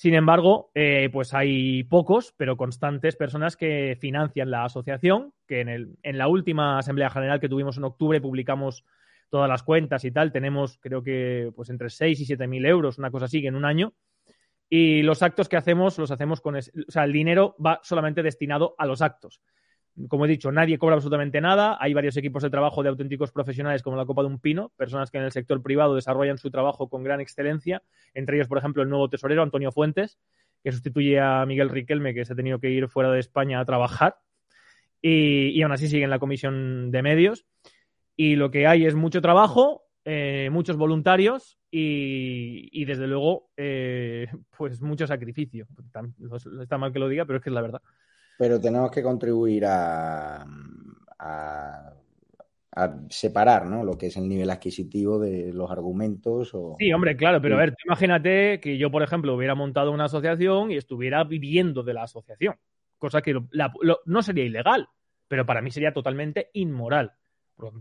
Sin 0.00 0.14
embargo, 0.14 0.70
eh, 0.74 1.10
pues 1.12 1.34
hay 1.34 1.84
pocos, 1.84 2.32
pero 2.38 2.56
constantes 2.56 3.16
personas 3.16 3.54
que 3.54 3.98
financian 4.00 4.50
la 4.50 4.64
asociación, 4.64 5.34
que 5.46 5.60
en, 5.60 5.68
el, 5.68 5.98
en 6.02 6.16
la 6.16 6.26
última 6.26 6.78
Asamblea 6.78 7.10
General 7.10 7.38
que 7.38 7.50
tuvimos 7.50 7.76
en 7.76 7.84
octubre 7.84 8.18
publicamos 8.18 8.86
todas 9.28 9.46
las 9.46 9.62
cuentas 9.62 10.02
y 10.06 10.10
tal, 10.10 10.32
tenemos 10.32 10.78
creo 10.78 11.02
que 11.02 11.52
pues 11.54 11.68
entre 11.68 11.90
6 11.90 12.18
y 12.18 12.24
7 12.24 12.46
mil 12.46 12.64
euros, 12.64 12.96
una 12.96 13.10
cosa 13.10 13.26
así, 13.26 13.46
en 13.46 13.54
un 13.54 13.66
año. 13.66 13.92
Y 14.70 15.02
los 15.02 15.22
actos 15.22 15.50
que 15.50 15.58
hacemos 15.58 15.98
los 15.98 16.10
hacemos 16.10 16.40
con... 16.40 16.56
o 16.56 16.60
sea, 16.62 17.04
el 17.04 17.12
dinero 17.12 17.54
va 17.62 17.80
solamente 17.82 18.22
destinado 18.22 18.74
a 18.78 18.86
los 18.86 19.02
actos. 19.02 19.42
Como 20.08 20.24
he 20.24 20.28
dicho, 20.28 20.52
nadie 20.52 20.78
cobra 20.78 20.94
absolutamente 20.94 21.40
nada. 21.40 21.76
Hay 21.80 21.94
varios 21.94 22.16
equipos 22.16 22.42
de 22.42 22.50
trabajo 22.50 22.82
de 22.82 22.88
auténticos 22.88 23.32
profesionales 23.32 23.82
como 23.82 23.96
la 23.96 24.06
Copa 24.06 24.22
de 24.22 24.28
un 24.28 24.38
Pino, 24.38 24.70
personas 24.76 25.10
que 25.10 25.18
en 25.18 25.24
el 25.24 25.32
sector 25.32 25.62
privado 25.62 25.94
desarrollan 25.94 26.38
su 26.38 26.50
trabajo 26.50 26.88
con 26.88 27.02
gran 27.02 27.20
excelencia. 27.20 27.82
Entre 28.14 28.36
ellos, 28.36 28.48
por 28.48 28.58
ejemplo, 28.58 28.82
el 28.82 28.88
nuevo 28.88 29.08
tesorero 29.10 29.42
Antonio 29.42 29.72
Fuentes, 29.72 30.18
que 30.62 30.72
sustituye 30.72 31.18
a 31.18 31.44
Miguel 31.44 31.68
Riquelme, 31.68 32.14
que 32.14 32.24
se 32.24 32.32
ha 32.32 32.36
tenido 32.36 32.60
que 32.60 32.70
ir 32.70 32.88
fuera 32.88 33.10
de 33.10 33.20
España 33.20 33.60
a 33.60 33.64
trabajar. 33.64 34.16
Y, 35.02 35.60
aún 35.62 35.72
así 35.72 35.88
sigue 35.88 36.04
en 36.04 36.10
la 36.10 36.18
comisión 36.18 36.90
de 36.90 37.02
medios. 37.02 37.46
Y 38.16 38.36
lo 38.36 38.50
que 38.50 38.66
hay 38.66 38.86
es 38.86 38.94
mucho 38.94 39.20
trabajo, 39.20 39.84
eh, 40.04 40.50
muchos 40.52 40.76
voluntarios 40.76 41.58
y, 41.70 42.84
desde 42.84 43.06
luego, 43.06 43.50
eh, 43.56 44.28
pues 44.56 44.80
mucho 44.80 45.06
sacrificio. 45.06 45.66
Está 46.60 46.78
mal 46.78 46.92
que 46.92 46.98
lo 46.98 47.08
diga, 47.08 47.24
pero 47.24 47.38
es 47.38 47.42
que 47.42 47.50
es 47.50 47.54
la 47.54 47.62
verdad 47.62 47.82
pero 48.40 48.58
tenemos 48.58 48.90
que 48.90 49.02
contribuir 49.02 49.66
a, 49.66 50.46
separar 53.10 53.66
¿no? 53.66 53.84
lo 53.84 53.98
que 53.98 54.06
es 54.06 54.16
el 54.16 54.26
nivel 54.26 54.48
adquisitivo 54.48 55.18
de 55.18 55.52
los 55.52 55.70
argumentos. 55.70 56.54
O... 56.54 56.76
Sí, 56.78 56.90
hombre, 56.90 57.18
claro, 57.18 57.42
pero 57.42 57.56
a 57.56 57.58
ver, 57.58 57.74
imagínate 57.84 58.58
que 58.60 58.78
yo, 58.78 58.90
por 58.90 59.02
ejemplo, 59.02 59.34
hubiera 59.34 59.54
montado 59.54 59.92
una 59.92 60.06
asociación 60.06 60.70
y 60.70 60.76
estuviera 60.76 61.22
viviendo 61.24 61.82
de 61.82 61.92
la 61.92 62.04
asociación, 62.04 62.54
cosa 62.96 63.20
que 63.20 63.38
no 64.06 64.22
sería 64.22 64.44
ilegal, 64.44 64.88
pero 65.28 65.44
para 65.44 65.60
mí 65.60 65.70
sería 65.70 65.92
totalmente 65.92 66.48
inmoral. 66.54 67.12
Por, 67.56 67.74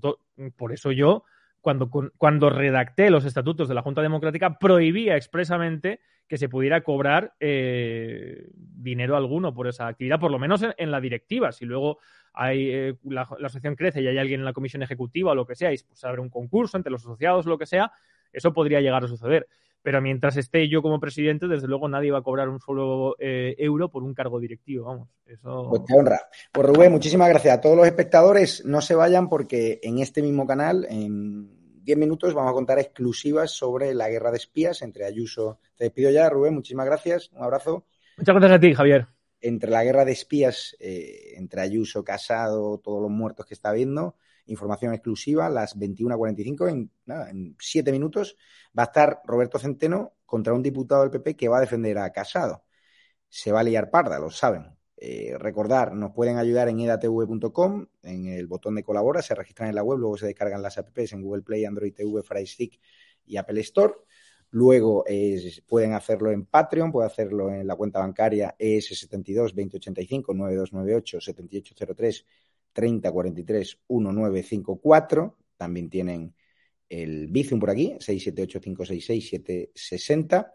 por 0.58 0.74
eso 0.74 0.92
yo 0.92 1.24
cuando, 1.62 1.90
cuando 2.18 2.50
redacté 2.50 3.10
los 3.10 3.26
estatutos 3.26 3.68
de 3.68 3.76
la 3.76 3.82
Junta 3.82 4.02
Democrática, 4.02 4.58
prohibía 4.58 5.16
expresamente 5.16 6.00
que 6.28 6.38
se 6.38 6.48
pudiera 6.48 6.82
cobrar 6.82 7.34
eh, 7.40 8.48
dinero 8.56 9.18
alguno 9.18 9.54
por 9.54 9.68
esa 9.68 9.88
actividad, 9.88 10.20
por 10.20 10.32
lo 10.32 10.38
menos 10.38 10.64
en, 10.78 10.92
la 10.92 11.02
directiva. 11.02 11.52
Si 11.52 11.66
luego 11.66 11.98
hay, 12.34 12.70
eh, 12.70 12.96
la, 13.04 13.24
asociación 13.24 13.76
crece 13.76 14.02
y 14.02 14.08
hay 14.08 14.20
alguien 14.20 14.42
en 14.42 14.46
la 14.46 14.54
comisión 14.54 14.84
ejecutiva 14.84 15.32
o 15.32 15.36
lo 15.36 15.48
que 15.48 15.56
sea, 15.56 15.74
y 15.74 15.78
pues 15.80 16.04
abre 16.04 16.22
un 16.22 16.30
concurso 16.30 16.78
entre 16.78 16.92
los 16.92 17.02
asociados 17.02 17.48
o 17.48 17.50
lo 17.50 17.58
que 17.58 17.66
sea, 17.66 17.92
eso 18.32 18.54
podría 18.54 18.80
llegar 18.80 19.04
a 19.04 19.08
suceder. 19.08 19.48
Pero 19.82 20.02
mientras 20.02 20.36
esté 20.36 20.68
yo 20.68 20.82
como 20.82 21.00
presidente, 21.00 21.48
desde 21.48 21.68
luego 21.68 21.88
nadie 21.88 22.12
va 22.12 22.20
a 22.20 22.24
cobrar 22.24 22.50
un 22.50 22.60
solo 22.60 23.16
eh, 23.20 23.56
euro 23.58 23.90
por 23.90 24.04
un 24.04 24.14
cargo 24.14 24.40
directivo. 24.40 24.86
Vamos, 24.86 25.10
eso. 25.26 25.68
Pues 25.70 25.86
te 25.86 25.94
honra. 25.98 26.20
Pues 26.52 26.68
Rubén, 26.68 26.92
muchísimas 26.92 27.30
gracias 27.30 27.58
a 27.58 27.62
todos 27.62 27.78
los 27.78 27.86
espectadores. 27.86 28.66
No 28.66 28.82
se 28.82 28.96
vayan 28.96 29.30
porque 29.30 29.80
en 29.82 30.00
este 30.00 30.22
mismo 30.22 30.46
canal, 30.46 30.86
en 30.90 31.84
10 31.84 31.98
minutos, 31.98 32.34
vamos 32.34 32.52
a 32.52 32.54
contar 32.54 32.80
exclusivas 32.80 33.52
sobre 33.52 33.94
la 33.94 34.10
guerra 34.10 34.32
de 34.32 34.38
espías 34.38 34.82
entre 34.82 35.06
Ayuso. 35.06 35.60
Te 35.76 35.86
despido 35.86 36.12
ya, 36.12 36.30
Rubén. 36.30 36.54
Muchísimas 36.54 36.86
gracias. 36.86 37.32
Un 37.32 37.44
abrazo. 37.44 37.86
Muchas 38.18 38.36
gracias 38.36 38.58
a 38.58 38.60
ti, 38.60 38.74
Javier. 38.74 39.08
Entre 39.42 39.70
la 39.70 39.86
guerra 39.86 40.04
de 40.04 40.12
espías, 40.12 40.76
eh, 40.80 41.36
entre 41.38 41.62
Ayuso, 41.62 42.04
Casado, 42.04 42.80
todos 42.80 43.02
los 43.02 43.12
muertos 43.12 43.46
que 43.46 43.54
está 43.54 43.72
viendo 43.72 44.16
información 44.50 44.94
exclusiva, 44.94 45.50
las 45.50 45.78
21.45, 45.78 46.70
en, 46.70 46.92
en 47.08 47.56
siete 47.60 47.92
minutos, 47.92 48.36
va 48.78 48.84
a 48.84 48.86
estar 48.88 49.22
Roberto 49.26 49.60
Centeno 49.60 50.14
contra 50.26 50.54
un 50.54 50.62
diputado 50.62 51.02
del 51.02 51.12
PP 51.12 51.36
que 51.36 51.48
va 51.48 51.58
a 51.58 51.62
defender 51.62 51.98
a 51.98 52.12
Casado. 52.12 52.64
Se 53.30 53.52
va 53.52 53.62
a 53.62 53.64
liar 53.64 53.90
parda, 53.90 54.20
lo 54.20 54.30
saben. 54.30 54.80
Eh, 55.02 55.38
recordar, 55.38 55.94
nos 55.94 56.12
pueden 56.12 56.38
ayudar 56.38 56.68
en 56.68 56.80
edatv.com, 56.82 57.86
en 58.04 58.28
el 58.28 58.48
botón 58.48 58.76
de 58.76 58.84
colabora, 58.84 59.22
se 59.22 59.34
registran 59.34 59.70
en 59.70 59.76
la 59.76 59.84
web, 59.84 59.98
luego 59.98 60.18
se 60.18 60.26
descargan 60.26 60.62
las 60.62 60.78
apps 60.78 61.14
en 61.14 61.22
Google 61.22 61.42
Play, 61.42 61.64
Android 61.64 61.94
TV, 61.94 62.22
Fire 62.22 62.46
Stick 62.46 62.80
y 63.26 63.38
Apple 63.38 63.62
Store. 63.62 63.94
Luego 64.52 65.06
pueden 65.68 65.94
hacerlo 65.94 66.32
en 66.32 66.46
Patreon, 66.46 66.92
pueden 66.92 67.10
hacerlo 67.10 67.50
en 67.50 67.68
la 67.68 67.76
cuenta 67.76 68.00
bancaria 68.00 68.56
ES72 68.60 69.54
2085 69.54 70.34
9298 70.34 71.22
7803 71.22 72.26
3043 72.80 73.80
1954. 73.90 75.38
También 75.58 75.90
tienen 75.90 76.34
el 76.88 77.28
Bizum 77.28 77.60
por 77.60 77.70
aquí, 77.70 77.98
678-566-760. 78.00 80.54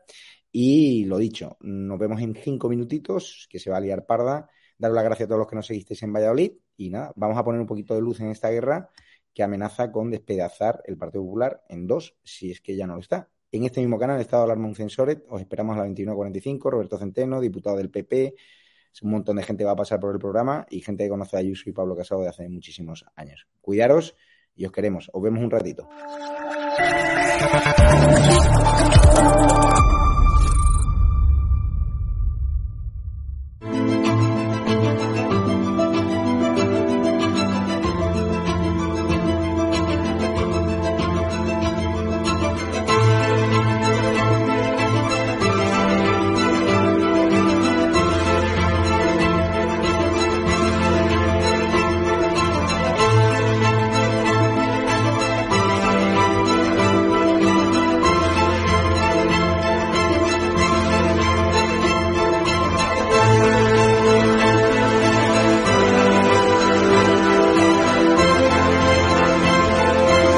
Y 0.51 1.05
lo 1.05 1.19
dicho, 1.19 1.59
nos 1.61 1.99
vemos 1.99 2.23
en 2.23 2.35
cinco 2.35 2.69
minutitos, 2.69 3.47
que 3.51 3.59
se 3.59 3.71
va 3.71 3.77
a 3.77 3.81
liar 3.81 4.07
parda. 4.07 4.49
Daros 4.79 4.95
las 4.95 5.05
gracias 5.05 5.27
a 5.27 5.29
todos 5.29 5.41
los 5.41 5.49
que 5.49 5.57
nos 5.57 5.67
seguisteis 5.67 6.03
en 6.03 6.13
Valladolid. 6.13 6.53
Y 6.77 6.91
nada, 6.91 7.13
vamos 7.17 7.37
a 7.37 7.45
poner 7.45 7.61
un 7.61 7.67
poquito 7.67 7.95
de 7.95 8.01
luz 8.01 8.21
en 8.21 8.31
esta 8.31 8.51
guerra 8.51 8.91
que 9.35 9.43
amenaza 9.43 9.93
con 9.93 10.11
despedazar 10.11 10.83
el 10.87 10.97
Partido 10.97 11.25
Popular 11.25 11.63
en 11.69 11.87
dos, 11.87 12.17
si 12.23 12.53
es 12.53 12.61
que 12.61 12.77
ya 12.77 12.87
no 12.87 12.95
lo 12.95 13.01
está. 13.01 13.29
En 13.51 13.65
este 13.65 13.81
mismo 13.81 13.99
canal, 13.99 14.21
Estado 14.21 14.45
de 14.45 14.53
Alarma 14.53 14.69
un 14.69 14.75
Censoret, 14.75 15.25
os 15.29 15.41
esperamos 15.41 15.77
a 15.77 15.81
la 15.81 15.89
21.45, 15.89 16.71
Roberto 16.71 16.99
Centeno, 16.99 17.41
diputado 17.41 17.77
del 17.77 17.91
PP, 17.91 18.35
un 19.03 19.11
montón 19.11 19.37
de 19.37 19.43
gente 19.43 19.65
va 19.65 19.73
a 19.73 19.77
pasar 19.77 20.01
por 20.01 20.13
el 20.13 20.21
programa 20.21 20.67
y 20.71 20.81
gente 20.81 21.05
que 21.05 21.11
conoce 21.11 21.37
a 21.37 21.41
Ayuso 21.41 21.69
y 21.69 21.73
Pablo 21.73 21.97
Casado 21.97 22.23
de 22.23 22.29
hace 22.29 22.49
muchísimos 22.49 23.05
años. 23.17 23.47
Cuidaros 23.61 24.15
y 24.55 24.67
os 24.67 24.73
queremos. 24.73 25.11
Os 25.13 25.23
vemos 25.23 25.43
un 25.43 25.51
ratito. 25.51 25.89